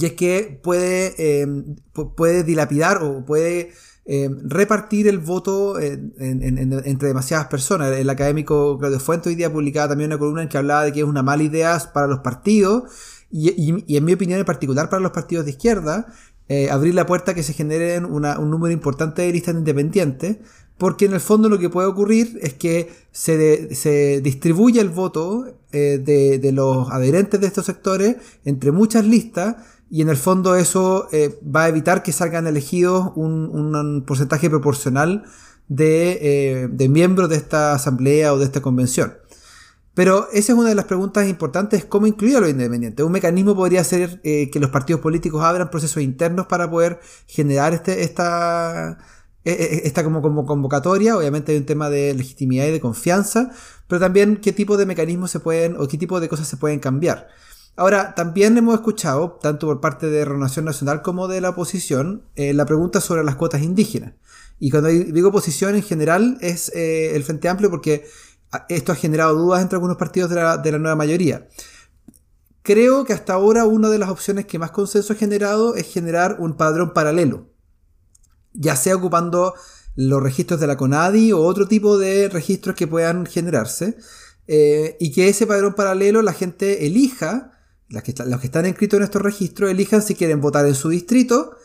y 0.00 0.06
es 0.06 0.12
que 0.14 0.60
puede, 0.62 1.14
eh, 1.18 1.46
puede 2.16 2.42
dilapidar 2.42 3.02
o 3.02 3.24
puede 3.24 3.72
eh, 4.08 4.30
repartir 4.44 5.08
el 5.08 5.18
voto 5.18 5.80
entre 5.80 7.08
demasiadas 7.08 7.46
personas. 7.46 7.92
El 7.96 8.08
académico 8.08 8.78
Claudio 8.78 9.00
Fuente 9.00 9.28
hoy 9.28 9.34
día 9.34 9.52
publicaba 9.52 9.88
también 9.88 10.10
una 10.10 10.18
columna 10.18 10.42
en 10.42 10.48
que 10.48 10.58
hablaba 10.58 10.84
de 10.84 10.92
que 10.92 11.00
es 11.00 11.06
una 11.06 11.24
mala 11.24 11.42
idea 11.42 11.76
para 11.92 12.06
los 12.06 12.20
partidos 12.20 12.84
y, 13.30 13.96
en 13.96 14.04
mi 14.04 14.12
opinión 14.12 14.38
en 14.38 14.44
particular 14.44 14.88
para 14.88 15.02
los 15.02 15.12
partidos 15.12 15.44
de 15.44 15.50
izquierda, 15.52 16.06
eh, 16.48 16.70
abrir 16.70 16.94
la 16.94 17.06
puerta 17.06 17.32
a 17.32 17.34
que 17.34 17.42
se 17.42 17.52
generen 17.52 18.04
un 18.04 18.50
número 18.50 18.72
importante 18.72 19.22
de 19.22 19.32
listas 19.32 19.54
independientes, 19.56 20.36
porque 20.78 21.06
en 21.06 21.14
el 21.14 21.20
fondo 21.20 21.48
lo 21.48 21.58
que 21.58 21.68
puede 21.68 21.88
ocurrir 21.88 22.38
es 22.42 22.54
que 22.54 22.92
se, 23.10 23.74
se 23.74 24.20
distribuye 24.20 24.80
el 24.80 24.90
voto 24.90 25.46
eh, 25.72 25.98
de, 26.02 26.38
de 26.38 26.52
los 26.52 26.90
adherentes 26.90 27.40
de 27.40 27.46
estos 27.46 27.66
sectores 27.66 28.16
entre 28.44 28.70
muchas 28.70 29.04
listas, 29.04 29.56
y 29.88 30.02
en 30.02 30.08
el 30.08 30.16
fondo 30.16 30.56
eso 30.56 31.08
eh, 31.12 31.38
va 31.44 31.64
a 31.64 31.68
evitar 31.68 32.02
que 32.02 32.12
salgan 32.12 32.46
elegidos 32.46 33.12
un, 33.14 34.04
porcentaje 34.06 34.50
proporcional 34.50 35.24
eh, 35.78 36.68
de, 36.70 36.88
miembros 36.88 37.28
de 37.28 37.36
esta 37.36 37.74
asamblea 37.74 38.32
o 38.32 38.38
de 38.38 38.44
esta 38.44 38.60
convención. 38.60 39.14
Pero 39.94 40.28
esa 40.32 40.52
es 40.52 40.58
una 40.58 40.68
de 40.68 40.74
las 40.74 40.84
preguntas 40.84 41.26
importantes, 41.28 41.84
cómo 41.84 42.06
incluir 42.06 42.36
a 42.36 42.40
los 42.40 42.50
independientes. 42.50 43.04
Un 43.04 43.12
mecanismo 43.12 43.56
podría 43.56 43.82
ser 43.82 44.20
eh, 44.24 44.50
que 44.50 44.60
los 44.60 44.70
partidos 44.70 45.00
políticos 45.00 45.42
abran 45.42 45.70
procesos 45.70 46.02
internos 46.02 46.46
para 46.46 46.70
poder 46.70 47.00
generar 47.26 47.72
este, 47.72 48.02
esta, 48.02 48.98
e, 49.44 49.52
e, 49.52 49.86
esta 49.86 50.04
como, 50.04 50.20
como 50.20 50.44
convocatoria. 50.44 51.16
Obviamente 51.16 51.52
hay 51.52 51.58
un 51.58 51.64
tema 51.64 51.88
de 51.88 52.12
legitimidad 52.12 52.66
y 52.66 52.72
de 52.72 52.80
confianza, 52.80 53.52
pero 53.88 54.00
también 54.00 54.36
qué 54.36 54.52
tipo 54.52 54.76
de 54.76 54.84
mecanismos 54.84 55.30
se 55.30 55.40
pueden 55.40 55.76
o 55.78 55.88
qué 55.88 55.96
tipo 55.96 56.20
de 56.20 56.28
cosas 56.28 56.46
se 56.48 56.58
pueden 56.58 56.80
cambiar. 56.80 57.28
Ahora, 57.76 58.14
también 58.14 58.56
hemos 58.56 58.74
escuchado, 58.74 59.38
tanto 59.42 59.66
por 59.66 59.82
parte 59.82 60.08
de 60.08 60.24
Renovación 60.24 60.64
Nacional 60.64 61.02
como 61.02 61.28
de 61.28 61.42
la 61.42 61.50
oposición, 61.50 62.24
eh, 62.34 62.54
la 62.54 62.64
pregunta 62.64 63.02
sobre 63.02 63.22
las 63.22 63.36
cuotas 63.36 63.62
indígenas. 63.62 64.14
Y 64.58 64.70
cuando 64.70 64.88
digo 64.88 65.28
oposición 65.28 65.74
en 65.74 65.82
general 65.82 66.38
es 66.40 66.70
eh, 66.74 67.14
el 67.14 67.22
Frente 67.22 67.50
Amplio 67.50 67.68
porque 67.68 68.06
esto 68.70 68.92
ha 68.92 68.94
generado 68.94 69.36
dudas 69.36 69.60
entre 69.60 69.76
algunos 69.76 69.98
partidos 69.98 70.30
de 70.30 70.36
la, 70.36 70.56
de 70.56 70.72
la, 70.72 70.78
nueva 70.78 70.96
mayoría. 70.96 71.46
Creo 72.62 73.04
que 73.04 73.12
hasta 73.12 73.34
ahora 73.34 73.66
una 73.66 73.90
de 73.90 73.98
las 73.98 74.08
opciones 74.08 74.46
que 74.46 74.58
más 74.58 74.70
consenso 74.70 75.12
ha 75.12 75.16
generado 75.16 75.74
es 75.74 75.92
generar 75.92 76.36
un 76.40 76.56
padrón 76.56 76.94
paralelo, 76.94 77.50
ya 78.54 78.74
sea 78.76 78.96
ocupando 78.96 79.54
los 79.94 80.22
registros 80.22 80.58
de 80.60 80.66
la 80.66 80.78
CONADI 80.78 81.32
o 81.32 81.40
otro 81.40 81.68
tipo 81.68 81.98
de 81.98 82.30
registros 82.30 82.74
que 82.74 82.86
puedan 82.86 83.26
generarse, 83.26 83.98
eh, 84.46 84.96
y 84.98 85.12
que 85.12 85.28
ese 85.28 85.46
padrón 85.46 85.74
paralelo 85.74 86.22
la 86.22 86.32
gente 86.32 86.86
elija 86.86 87.52
que 87.88 88.14
los 88.26 88.40
que 88.40 88.46
están 88.46 88.66
inscritos 88.66 88.98
en 88.98 89.04
estos 89.04 89.22
registros 89.22 89.70
elijan 89.70 90.02
si 90.02 90.14
quieren 90.14 90.40
votar 90.40 90.66
en 90.66 90.74
su 90.74 90.88
distrito 90.88 91.56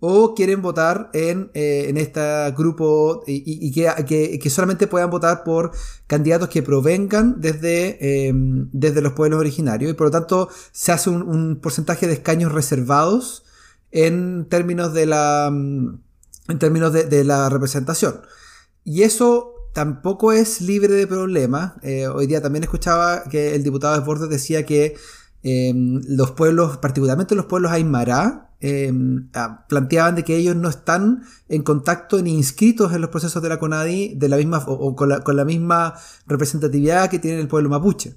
o 0.00 0.34
quieren 0.34 0.62
votar 0.62 1.10
en, 1.12 1.50
eh, 1.54 1.92
este 1.96 2.20
grupo 2.56 3.24
y, 3.26 3.72
que, 3.72 4.50
solamente 4.50 4.86
puedan 4.86 5.10
votar 5.10 5.42
por 5.42 5.72
candidatos 6.06 6.48
que 6.48 6.62
provengan 6.62 7.40
desde, 7.40 8.28
em, 8.28 8.68
desde 8.72 9.02
los 9.02 9.14
pueblos 9.14 9.40
originarios 9.40 9.90
y 9.90 9.94
por 9.94 10.08
lo 10.08 10.10
tanto 10.12 10.48
se 10.72 10.92
hace 10.92 11.10
un, 11.10 11.58
porcentaje 11.60 12.06
de 12.06 12.12
escaños 12.14 12.52
reservados 12.52 13.44
en 13.90 14.46
términos 14.48 14.94
de 14.94 15.06
la, 15.06 15.48
en 15.48 16.58
términos 16.58 16.92
de, 16.92 17.24
la 17.24 17.48
representación. 17.48 18.20
Y 18.84 19.02
eso 19.02 19.54
tampoco 19.74 20.32
es 20.32 20.60
libre 20.60 20.94
de 20.94 21.06
problemas. 21.06 21.72
Eh, 21.82 22.06
hoy 22.06 22.26
día 22.26 22.40
también 22.40 22.64
escuchaba 22.64 23.24
que 23.24 23.54
el 23.54 23.62
diputado 23.64 23.94
de 23.94 24.04
Bordes 24.04 24.28
decía 24.28 24.64
que 24.64 24.96
Em, 25.42 26.00
los 26.08 26.32
pueblos, 26.32 26.78
particularmente 26.78 27.34
los 27.34 27.46
pueblos 27.46 27.70
Aymara, 27.70 28.50
em, 28.60 29.28
ah, 29.34 29.66
planteaban 29.68 30.16
de 30.16 30.24
que 30.24 30.36
ellos 30.36 30.56
no 30.56 30.68
están 30.68 31.22
en 31.48 31.62
contacto 31.62 32.20
ni 32.22 32.34
inscritos 32.34 32.92
en 32.92 33.00
los 33.00 33.10
procesos 33.10 33.40
de 33.42 33.48
la 33.48 33.58
CONADI 33.58 34.14
de 34.16 34.28
la 34.28 34.36
misma, 34.36 34.64
o, 34.66 34.96
con, 34.96 35.08
la, 35.08 35.44
misma 35.44 35.94
representatividad 36.26 37.08
que 37.08 37.20
tiene 37.20 37.40
el 37.40 37.48
pueblo 37.48 37.68
mapuche. 37.68 38.16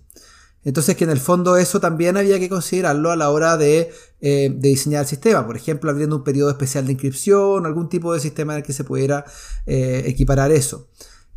Entonces 0.63 0.95
que 0.95 1.05
en 1.05 1.09
el 1.09 1.19
fondo 1.19 1.57
eso 1.57 1.79
también 1.79 2.17
había 2.17 2.39
que 2.39 2.49
considerarlo 2.49 3.11
a 3.11 3.15
la 3.15 3.29
hora 3.29 3.57
de, 3.57 3.91
eh, 4.19 4.53
diseñar 4.57 5.01
el 5.01 5.07
sistema. 5.07 5.45
Por 5.45 5.57
ejemplo, 5.57 5.89
abriendo 5.89 6.17
un 6.17 6.23
periodo 6.23 6.51
especial 6.51 6.85
de 6.85 6.93
inscripción, 6.93 7.65
algún 7.65 7.89
tipo 7.89 8.13
de 8.13 8.19
sistema 8.19 8.53
en 8.53 8.59
el 8.59 8.63
que 8.65 8.73
se 8.73 8.83
pudiera 8.83 9.25
eh, 9.65 10.03
equiparar 10.05 10.51
eso. 10.51 10.89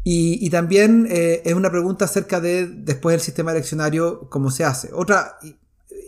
Y, 0.07 0.51
también 0.51 1.07
eh, 1.11 1.41
es 1.47 1.55
una 1.55 1.71
pregunta 1.71 2.05
acerca 2.05 2.39
de 2.39 2.67
después 2.67 3.15
del 3.15 3.23
sistema 3.23 3.53
eleccionario, 3.53 4.29
cómo 4.29 4.51
se 4.51 4.63
hace. 4.63 4.91
Otra, 4.93 5.39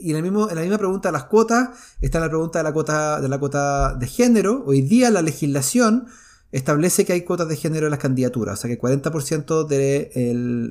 y 0.00 0.11
en, 0.11 0.16
el 0.16 0.26
en 0.26 0.54
la 0.54 0.61
misma 0.61 0.78
pregunta 0.78 1.09
de 1.09 1.12
las 1.12 1.24
cuotas, 1.24 1.70
está 2.00 2.20
la 2.20 2.28
pregunta 2.28 2.59
de 2.59 2.64
la 2.64 2.72
cuota 2.72 3.20
de, 3.20 3.28
la 3.28 3.38
cuota 3.38 3.94
de 3.94 4.06
género. 4.06 4.64
Hoy 4.66 4.82
día 4.82 5.11
la 5.11 5.22
legislación 5.22 6.06
establece 6.52 7.04
que 7.04 7.12
hay 7.12 7.22
cuotas 7.22 7.48
de 7.48 7.56
género 7.56 7.87
en 7.87 7.90
las 7.90 8.00
candidaturas, 8.00 8.59
o 8.59 8.62
sea 8.62 8.70
que 8.70 8.80
40% 8.80 9.66
de, 9.66 10.11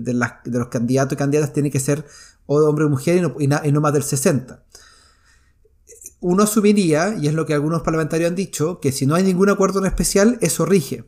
de, 0.01 0.13
los 0.13 0.67
candidatos 0.67 1.13
y 1.13 1.17
candidatas 1.17 1.53
tiene 1.53 1.71
que 1.71 1.79
ser 1.79 2.05
o 2.45 2.57
hombre 2.59 2.85
o 2.85 2.89
mujer 2.89 3.17
y 3.17 3.47
no, 3.47 3.61
y 3.63 3.71
no 3.71 3.81
más 3.81 3.93
del 3.93 4.03
60%. 4.03 4.59
Uno 6.21 6.43
asumiría, 6.43 7.15
y 7.21 7.27
es 7.27 7.33
lo 7.33 7.45
que 7.45 7.53
algunos 7.53 7.83
parlamentarios 7.83 8.29
han 8.29 8.35
dicho, 8.35 8.79
que 8.79 8.91
si 8.91 9.05
no 9.05 9.13
hay 9.13 9.23
ningún 9.23 9.49
acuerdo 9.49 9.79
en 9.79 9.85
especial, 9.85 10.39
eso 10.41 10.65
rige. 10.65 11.03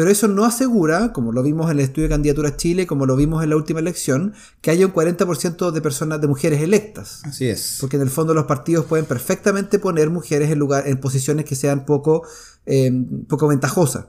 Pero 0.00 0.12
eso 0.12 0.28
no 0.28 0.46
asegura, 0.46 1.12
como 1.12 1.30
lo 1.30 1.42
vimos 1.42 1.70
en 1.70 1.78
el 1.78 1.84
estudio 1.84 2.08
de 2.08 2.14
candidaturas 2.14 2.56
Chile, 2.56 2.86
como 2.86 3.04
lo 3.04 3.16
vimos 3.16 3.44
en 3.44 3.50
la 3.50 3.56
última 3.56 3.80
elección, 3.80 4.32
que 4.62 4.70
haya 4.70 4.86
un 4.86 4.94
40% 4.94 5.72
de 5.72 5.82
personas 5.82 6.22
de 6.22 6.26
mujeres 6.26 6.62
electas. 6.62 7.20
Así 7.24 7.46
es. 7.46 7.76
Porque 7.80 7.96
en 7.96 8.02
el 8.04 8.08
fondo 8.08 8.32
los 8.32 8.46
partidos 8.46 8.86
pueden 8.86 9.04
perfectamente 9.04 9.78
poner 9.78 10.08
mujeres 10.08 10.50
en 10.50 10.58
lugar, 10.58 10.88
en 10.88 10.98
posiciones 11.00 11.44
que 11.44 11.54
sean 11.54 11.84
poco, 11.84 12.26
eh, 12.64 12.90
poco 13.28 13.46
ventajosas. 13.46 14.06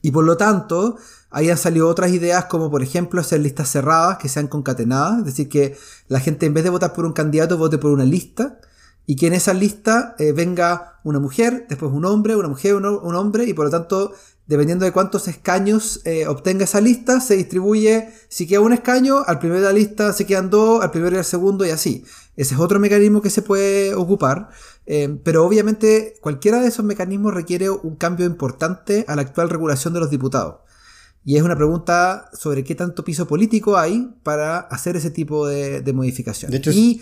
Y 0.00 0.12
por 0.12 0.24
lo 0.24 0.38
tanto, 0.38 0.96
ahí 1.28 1.50
han 1.50 1.58
salido 1.58 1.90
otras 1.90 2.10
ideas 2.10 2.46
como 2.46 2.70
por 2.70 2.82
ejemplo 2.82 3.20
hacer 3.20 3.40
listas 3.40 3.70
cerradas 3.70 4.16
que 4.16 4.30
sean 4.30 4.48
concatenadas, 4.48 5.18
es 5.18 5.24
decir, 5.26 5.50
que 5.50 5.76
la 6.08 6.20
gente 6.20 6.46
en 6.46 6.54
vez 6.54 6.64
de 6.64 6.70
votar 6.70 6.94
por 6.94 7.04
un 7.04 7.12
candidato 7.12 7.58
vote 7.58 7.76
por 7.76 7.90
una 7.90 8.06
lista 8.06 8.60
y 9.04 9.16
que 9.16 9.26
en 9.26 9.34
esa 9.34 9.52
lista 9.52 10.14
eh, 10.18 10.32
venga 10.32 11.00
una 11.04 11.18
mujer, 11.18 11.66
después 11.68 11.92
un 11.92 12.06
hombre, 12.06 12.34
una 12.34 12.48
mujer, 12.48 12.76
un, 12.76 12.86
un 12.86 13.14
hombre 13.14 13.44
y 13.44 13.52
por 13.52 13.66
lo 13.66 13.70
tanto 13.70 14.14
dependiendo 14.52 14.84
de 14.84 14.92
cuántos 14.92 15.28
escaños 15.28 16.02
eh, 16.04 16.26
obtenga 16.26 16.64
esa 16.64 16.82
lista, 16.82 17.20
se 17.22 17.36
distribuye, 17.36 18.10
si 18.28 18.46
queda 18.46 18.60
un 18.60 18.74
escaño, 18.74 19.24
al 19.26 19.38
primero 19.38 19.60
de 19.62 19.66
la 19.66 19.72
lista 19.72 20.12
se 20.12 20.26
quedan 20.26 20.50
dos, 20.50 20.84
al 20.84 20.90
primero 20.90 21.16
y 21.16 21.18
al 21.18 21.24
segundo 21.24 21.64
y 21.64 21.70
así. 21.70 22.04
Ese 22.36 22.52
es 22.54 22.60
otro 22.60 22.78
mecanismo 22.78 23.22
que 23.22 23.30
se 23.30 23.40
puede 23.40 23.94
ocupar, 23.94 24.50
eh, 24.84 25.18
pero 25.24 25.46
obviamente 25.46 26.16
cualquiera 26.20 26.60
de 26.60 26.68
esos 26.68 26.84
mecanismos 26.84 27.32
requiere 27.32 27.70
un 27.70 27.96
cambio 27.96 28.26
importante 28.26 29.06
a 29.08 29.16
la 29.16 29.22
actual 29.22 29.48
regulación 29.48 29.94
de 29.94 30.00
los 30.00 30.10
diputados. 30.10 30.56
Y 31.24 31.38
es 31.38 31.42
una 31.42 31.56
pregunta 31.56 32.28
sobre 32.34 32.62
qué 32.62 32.74
tanto 32.74 33.04
piso 33.04 33.26
político 33.26 33.78
hay 33.78 34.14
para 34.22 34.58
hacer 34.58 34.96
ese 34.96 35.10
tipo 35.10 35.46
de, 35.46 35.80
de 35.80 35.92
modificaciones. 35.94 36.52
De 36.52 36.58
hecho, 36.58 36.78
y 36.78 37.00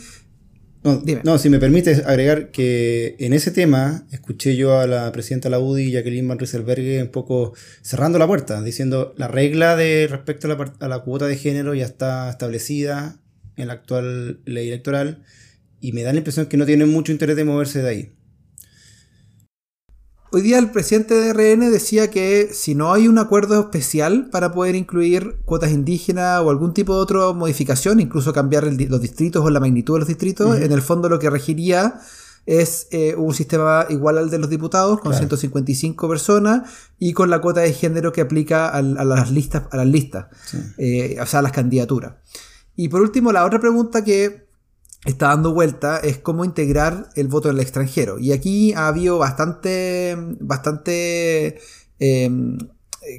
no, 0.82 1.38
si 1.38 1.50
me 1.50 1.58
permites 1.58 2.06
agregar 2.06 2.50
que 2.50 3.16
en 3.18 3.34
ese 3.34 3.50
tema 3.50 4.06
escuché 4.12 4.56
yo 4.56 4.78
a 4.78 4.86
la 4.86 5.12
presidenta 5.12 5.48
de 5.48 5.50
la 5.50 5.58
UDI, 5.58 5.92
Jacqueline 5.92 6.26
Van 6.26 6.38
Rieselberg, 6.38 7.02
un 7.02 7.08
poco 7.08 7.52
cerrando 7.82 8.18
la 8.18 8.26
puerta, 8.26 8.62
diciendo 8.62 9.12
la 9.18 9.28
regla 9.28 9.76
de 9.76 10.06
respecto 10.08 10.46
a 10.46 10.56
la, 10.56 10.74
a 10.80 10.88
la 10.88 11.00
cuota 11.00 11.26
de 11.26 11.36
género 11.36 11.74
ya 11.74 11.84
está 11.84 12.30
establecida 12.30 13.16
en 13.56 13.68
la 13.68 13.74
actual 13.74 14.40
ley 14.46 14.68
electoral 14.68 15.22
y 15.80 15.92
me 15.92 16.02
da 16.02 16.12
la 16.12 16.18
impresión 16.18 16.46
que 16.46 16.56
no 16.56 16.64
tienen 16.66 16.90
mucho 16.90 17.12
interés 17.12 17.36
de 17.36 17.44
moverse 17.44 17.82
de 17.82 17.88
ahí. 17.88 18.12
Hoy 20.32 20.42
día 20.42 20.60
el 20.60 20.70
presidente 20.70 21.14
de 21.14 21.32
RN 21.32 21.72
decía 21.72 22.08
que 22.08 22.50
si 22.52 22.76
no 22.76 22.92
hay 22.92 23.08
un 23.08 23.18
acuerdo 23.18 23.58
especial 23.58 24.28
para 24.30 24.52
poder 24.52 24.76
incluir 24.76 25.38
cuotas 25.44 25.72
indígenas 25.72 26.40
o 26.42 26.50
algún 26.50 26.72
tipo 26.72 26.94
de 26.94 27.00
otra 27.00 27.32
modificación, 27.32 27.98
incluso 27.98 28.32
cambiar 28.32 28.62
los 28.62 29.00
distritos 29.00 29.44
o 29.44 29.50
la 29.50 29.58
magnitud 29.58 29.94
de 29.94 29.98
los 29.98 30.08
distritos, 30.08 30.56
en 30.60 30.70
el 30.70 30.82
fondo 30.82 31.08
lo 31.08 31.18
que 31.18 31.30
regiría 31.30 32.00
es 32.46 32.86
eh, 32.92 33.16
un 33.16 33.34
sistema 33.34 33.86
igual 33.88 34.18
al 34.18 34.30
de 34.30 34.38
los 34.38 34.48
diputados, 34.48 35.00
con 35.00 35.14
155 35.14 36.08
personas 36.08 36.70
y 37.00 37.12
con 37.12 37.28
la 37.28 37.40
cuota 37.40 37.62
de 37.62 37.72
género 37.72 38.12
que 38.12 38.20
aplica 38.20 38.68
a, 38.68 38.82
las 38.82 39.32
listas, 39.32 39.64
a 39.72 39.78
las 39.78 39.86
listas, 39.86 40.26
eh, 40.78 41.16
o 41.20 41.26
sea, 41.26 41.40
a 41.40 41.42
las 41.42 41.52
candidaturas. 41.52 42.14
Y 42.76 42.88
por 42.88 43.00
último, 43.00 43.32
la 43.32 43.44
otra 43.44 43.58
pregunta 43.58 44.04
que 44.04 44.49
está 45.04 45.28
dando 45.28 45.54
vuelta 45.54 45.98
es 45.98 46.18
cómo 46.18 46.44
integrar 46.44 47.08
el 47.14 47.28
voto 47.28 47.48
en 47.48 47.56
el 47.56 47.62
extranjero. 47.62 48.18
Y 48.18 48.32
aquí 48.32 48.72
ha 48.74 48.88
habido 48.88 49.18
bastante, 49.18 50.16
bastante 50.40 51.58
em, 51.98 52.58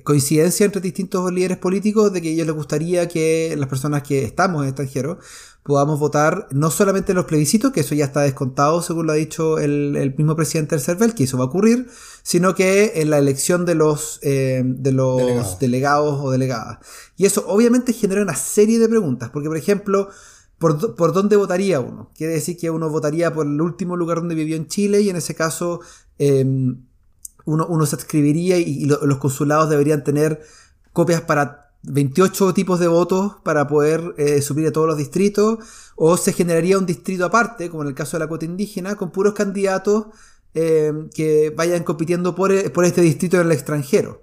coincidencia 0.03 0.65
entre 0.65 0.81
distintos 0.81 1.31
líderes 1.31 1.57
políticos 1.57 2.13
de 2.13 2.21
que 2.21 2.29
a 2.29 2.31
ellos 2.31 2.45
les 2.45 2.55
gustaría 2.55 3.07
que 3.07 3.55
las 3.57 3.67
personas 3.67 4.03
que 4.03 4.23
estamos 4.23 4.61
en 4.61 4.65
el 4.65 4.69
extranjero 4.69 5.19
podamos 5.63 5.99
votar 5.99 6.47
no 6.51 6.71
solamente 6.71 7.11
en 7.11 7.17
los 7.17 7.25
plebiscitos, 7.25 7.71
que 7.71 7.81
eso 7.81 7.93
ya 7.93 8.05
está 8.05 8.21
descontado 8.21 8.81
según 8.81 9.07
lo 9.07 9.13
ha 9.13 9.15
dicho 9.15 9.59
el, 9.59 10.13
mismo 10.17 10.35
presidente 10.35 10.75
del 10.75 10.83
CERVEL, 10.83 11.13
que 11.13 11.25
eso 11.25 11.37
va 11.37 11.45
a 11.45 11.47
ocurrir, 11.47 11.87
sino 12.23 12.55
que 12.55 12.93
en 12.95 13.09
la 13.11 13.19
elección 13.19 13.65
de 13.65 13.75
los, 13.75 14.19
em, 14.23 14.81
de 14.81 14.91
los 14.91 15.59
delegados 15.59 16.19
o 16.19 16.31
delegadas. 16.31 16.79
Y 17.15 17.25
eso 17.25 17.45
obviamente 17.47 17.93
genera 17.93 18.21
una 18.21 18.35
serie 18.35 18.79
de 18.79 18.89
preguntas, 18.89 19.29
porque 19.31 19.49
por 19.49 19.57
ejemplo, 19.57 20.09
por, 20.61 21.11
dónde 21.11 21.35
votaría 21.35 21.79
uno. 21.79 22.11
Quiere 22.15 22.33
decir 22.33 22.55
que 22.55 22.69
uno 22.69 22.89
votaría 22.89 23.33
por 23.33 23.47
el 23.47 23.59
último 23.59 23.97
lugar 23.97 24.19
donde 24.19 24.35
vivió 24.35 24.55
en 24.55 24.67
Chile 24.67 25.01
y 25.01 25.09
en 25.09 25.15
ese 25.15 25.33
caso 25.33 25.81
em, 26.19 26.85
uno, 27.45 27.85
se 27.87 27.95
adscribiría 27.95 28.57
y, 28.59 28.85
los 28.85 29.17
consulados 29.17 29.69
deberían 29.69 30.03
tener 30.03 30.41
copias 30.93 31.21
para 31.21 31.71
28 31.83 32.53
tipos 32.53 32.79
de 32.79 32.87
votos 32.87 33.37
para 33.43 33.67
poder 33.67 34.13
eh, 34.17 34.41
subir 34.43 34.67
a 34.67 34.71
todos 34.71 34.85
los 34.85 34.97
distritos 34.97 35.57
o 35.95 36.15
se 36.15 36.31
generaría 36.31 36.77
un 36.77 36.85
distrito 36.85 37.25
aparte, 37.25 37.71
como 37.71 37.81
en 37.81 37.89
el 37.89 37.95
caso 37.95 38.17
de 38.17 38.19
la 38.19 38.27
cuota 38.27 38.45
indígena, 38.45 38.95
con 38.95 39.11
puros 39.11 39.33
candidatos 39.33 40.05
em, 40.53 41.09
que 41.09 41.49
vayan 41.57 41.83
compitiendo 41.83 42.35
por, 42.35 42.71
por 42.71 42.85
este 42.85 43.01
distrito 43.01 43.37
en 43.37 43.47
el 43.47 43.51
extranjero. 43.51 44.21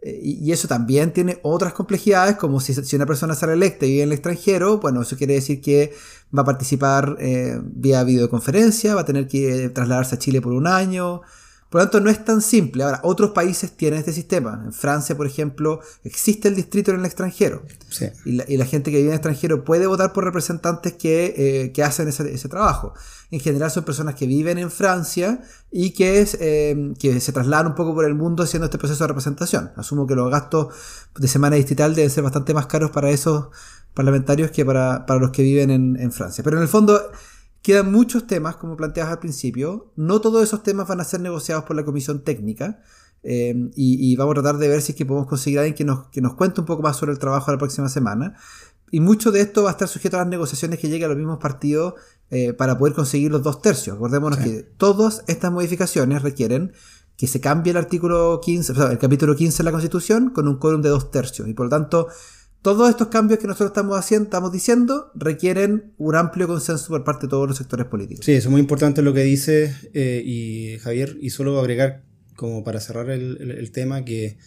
Eh, 0.00 0.20
y 0.22 0.52
eso 0.52 0.68
también 0.68 1.12
tiene 1.12 1.40
otras 1.42 1.72
complejidades, 1.72 2.36
como 2.36 2.60
si, 2.60 2.74
una 2.94 3.06
persona 3.06 3.34
sale 3.34 3.54
electa 3.54 3.84
y 3.84 3.90
vive 3.90 4.02
en 4.02 4.08
el 4.10 4.12
extranjero, 4.12 4.78
bueno, 4.78 5.02
eso 5.02 5.16
quiere 5.16 5.34
decir 5.34 5.60
que 5.60 5.92
va 6.36 6.42
a 6.42 6.44
participar 6.44 7.16
eh, 7.18 7.58
vía 7.62 8.04
videoconferencia, 8.04 8.94
va 8.94 9.00
a 9.00 9.04
tener 9.04 9.26
que 9.26 9.70
trasladarse 9.70 10.14
a 10.14 10.18
Chile 10.18 10.40
por 10.40 10.52
un 10.52 10.68
año, 10.68 11.22
por 11.70 11.82
lo 11.82 11.86
tanto, 11.86 12.00
no 12.00 12.10
es 12.10 12.24
tan 12.24 12.40
simple. 12.40 12.82
Ahora, 12.82 13.00
otros 13.02 13.32
países 13.32 13.72
tienen 13.76 13.98
este 13.98 14.14
sistema. 14.14 14.62
En 14.64 14.72
Francia, 14.72 15.14
por 15.16 15.26
ejemplo, 15.26 15.80
existe 16.02 16.48
el 16.48 16.54
distrito 16.54 16.92
en 16.92 17.00
el 17.00 17.04
extranjero. 17.04 17.62
Y, 18.24 18.56
la, 18.56 18.64
gente 18.64 18.90
que 18.90 18.96
vive 18.96 19.08
en 19.08 19.12
el 19.12 19.16
extranjero 19.16 19.64
puede 19.64 19.86
votar 19.86 20.14
por 20.14 20.24
representantes 20.24 20.94
que, 20.94 21.72
eh, 21.76 21.82
hacen 21.82 22.08
ese, 22.08 22.48
trabajo. 22.48 22.94
En 23.30 23.40
general 23.40 23.70
son 23.70 23.84
personas 23.84 24.14
que 24.14 24.26
viven 24.26 24.56
en 24.56 24.70
Francia 24.70 25.42
y 25.70 25.90
que, 25.90 26.26
eh, 26.40 26.94
que 26.98 27.20
se 27.20 27.32
trasladan 27.32 27.66
un 27.66 27.74
poco 27.74 27.94
por 27.94 28.06
el 28.06 28.14
mundo 28.14 28.44
haciendo 28.44 28.64
este 28.64 28.78
proceso 28.78 29.04
de 29.04 29.08
representación. 29.08 29.70
Asumo 29.76 30.06
que 30.06 30.14
los 30.14 30.30
gastos 30.30 30.68
de 31.18 31.28
semana 31.28 31.56
distrital 31.56 31.94
deben 31.94 32.10
ser 32.10 32.22
bastante 32.22 32.54
más 32.54 32.66
caros 32.66 32.92
para 32.92 33.10
esos 33.10 33.48
parlamentarios 33.92 34.50
que 34.52 34.64
para, 34.64 35.04
los 35.20 35.32
que 35.32 35.42
viven 35.42 35.70
en, 35.70 35.96
en 36.00 36.12
Francia. 36.12 36.42
Pero 36.42 36.56
en 36.56 36.62
el 36.62 36.68
fondo 36.68 37.10
Quedan 37.68 37.92
muchos 37.92 38.26
temas, 38.26 38.56
como 38.56 38.78
planteabas 38.78 39.12
al 39.12 39.18
principio. 39.18 39.92
No 39.94 40.22
todos 40.22 40.42
esos 40.42 40.62
temas 40.62 40.88
van 40.88 41.02
a 41.02 41.04
ser 41.04 41.20
negociados 41.20 41.64
por 41.64 41.76
la 41.76 41.84
comisión 41.84 42.24
técnica. 42.24 42.80
Eh, 43.22 43.54
y, 43.76 44.16
vamos 44.16 44.32
a 44.32 44.40
tratar 44.40 44.56
de 44.58 44.68
ver 44.68 44.80
si 44.80 44.92
es 44.92 44.96
que 44.96 45.04
podemos 45.04 45.28
conseguir 45.28 45.58
a 45.58 45.62
alguien 45.64 45.74
que 45.76 45.84
nos, 45.84 46.06
que 46.06 46.22
nos 46.22 46.32
cuente 46.32 46.60
un 46.62 46.66
poco 46.66 46.80
más 46.80 46.96
sobre 46.96 47.12
el 47.12 47.18
trabajo 47.18 47.50
de 47.50 47.56
la 47.56 47.58
próxima 47.58 47.90
semana. 47.90 48.36
Y 48.90 49.00
mucho 49.00 49.32
de 49.32 49.42
esto 49.42 49.64
va 49.64 49.68
a 49.68 49.72
estar 49.72 49.86
sujeto 49.86 50.16
a 50.16 50.20
las 50.20 50.28
negociaciones 50.28 50.78
que 50.78 50.88
lleguen 50.88 51.04
a 51.04 51.08
los 51.08 51.18
mismos 51.18 51.40
partidos 51.42 51.92
eh, 52.30 52.54
para 52.54 52.78
poder 52.78 52.94
conseguir 52.94 53.30
los 53.30 53.42
dos 53.42 53.60
tercios. 53.60 53.96
Acordémonos 53.96 54.38
que 54.38 54.62
todas 54.78 55.22
estas 55.26 55.52
modificaciones 55.52 56.22
requieren 56.22 56.72
que 57.18 57.26
se 57.26 57.38
cambie 57.42 57.72
el 57.72 57.76
artículo 57.76 58.40
15, 58.42 58.72
o 58.72 58.74
sea, 58.76 58.92
el 58.92 58.98
capítulo 58.98 59.36
15 59.36 59.58
de 59.58 59.64
la 59.64 59.72
Constitución 59.72 60.30
con 60.30 60.48
un 60.48 60.56
quórum 60.56 60.80
de 60.80 60.88
dos 60.88 61.10
tercios. 61.10 61.46
Y 61.46 61.52
por 61.52 61.66
lo 61.66 61.70
tanto, 61.70 62.08
todos 62.62 62.90
estos 62.90 63.08
cambios 63.08 63.38
que 63.38 63.46
nosotros 63.46 63.70
estamos 63.70 63.98
haciendo, 63.98 64.24
estamos 64.24 64.52
diciendo, 64.52 65.10
requieren 65.14 65.92
un 65.96 66.16
amplio 66.16 66.46
consenso 66.46 66.88
por 66.88 67.04
parte 67.04 67.26
de 67.26 67.30
todos 67.30 67.48
los 67.48 67.56
sectores 67.56 67.86
políticos. 67.86 68.24
Sí, 68.24 68.32
eso 68.32 68.48
es 68.48 68.50
muy 68.50 68.60
importante 68.60 69.02
lo 69.02 69.14
que 69.14 69.22
dice 69.22 69.74
eh, 69.94 70.22
y 70.24 70.78
Javier, 70.78 71.16
y 71.20 71.30
solo 71.30 71.58
agregar 71.58 72.02
como 72.36 72.64
para 72.64 72.80
cerrar 72.80 73.10
el, 73.10 73.70
tema 73.72 74.04
que 74.04 74.38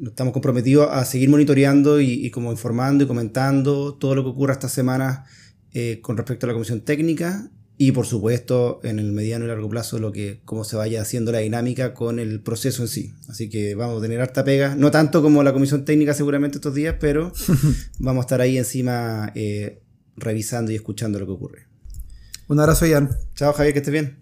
estamos 0.00 0.32
comprometidos 0.32 0.88
a 0.90 1.04
seguir 1.04 1.30
monitoreando 1.30 2.00
y, 2.00 2.30
como 2.30 2.52
informando 2.52 3.04
y 3.04 3.06
comentando 3.06 3.94
todo 3.94 4.14
lo 4.14 4.22
que 4.22 4.30
ocurra 4.30 4.52
esta 4.52 4.68
semana 4.68 5.24
eh, 5.72 6.00
con 6.00 6.16
respecto 6.16 6.46
a 6.46 6.48
la 6.48 6.52
comisión 6.52 6.82
técnica 6.82 7.50
y 7.78 7.92
por 7.92 8.06
supuesto, 8.06 8.80
en 8.84 8.98
el 8.98 9.12
mediano 9.12 9.44
y 9.44 9.48
largo 9.48 9.68
plazo, 9.68 9.98
lo 9.98 10.12
que, 10.12 10.40
cómo 10.44 10.64
se 10.64 10.76
vaya 10.76 11.02
haciendo 11.02 11.32
la 11.32 11.38
dinámica 11.38 11.94
con 11.94 12.18
el 12.18 12.40
proceso 12.40 12.82
en 12.82 12.88
sí. 12.88 13.14
Así 13.28 13.48
que 13.48 13.74
vamos 13.74 13.98
a 13.98 14.02
tener 14.02 14.20
harta 14.20 14.44
pega, 14.44 14.76
no 14.76 14.90
tanto 14.90 15.22
como 15.22 15.42
la 15.42 15.52
comisión 15.52 15.84
técnica 15.84 16.14
seguramente 16.14 16.58
estos 16.58 16.74
días, 16.74 16.96
pero 17.00 17.32
vamos 17.98 18.22
a 18.22 18.26
estar 18.26 18.40
ahí 18.40 18.58
encima 18.58 19.32
eh, 19.34 19.82
revisando 20.16 20.70
y 20.70 20.76
escuchando 20.76 21.18
lo 21.18 21.26
que 21.26 21.32
ocurre. 21.32 21.66
Un 22.48 22.60
abrazo, 22.60 22.86
Ian. 22.86 23.10
Chao, 23.34 23.52
Javier, 23.52 23.72
que 23.72 23.78
estés 23.78 23.92
bien. 23.92 24.21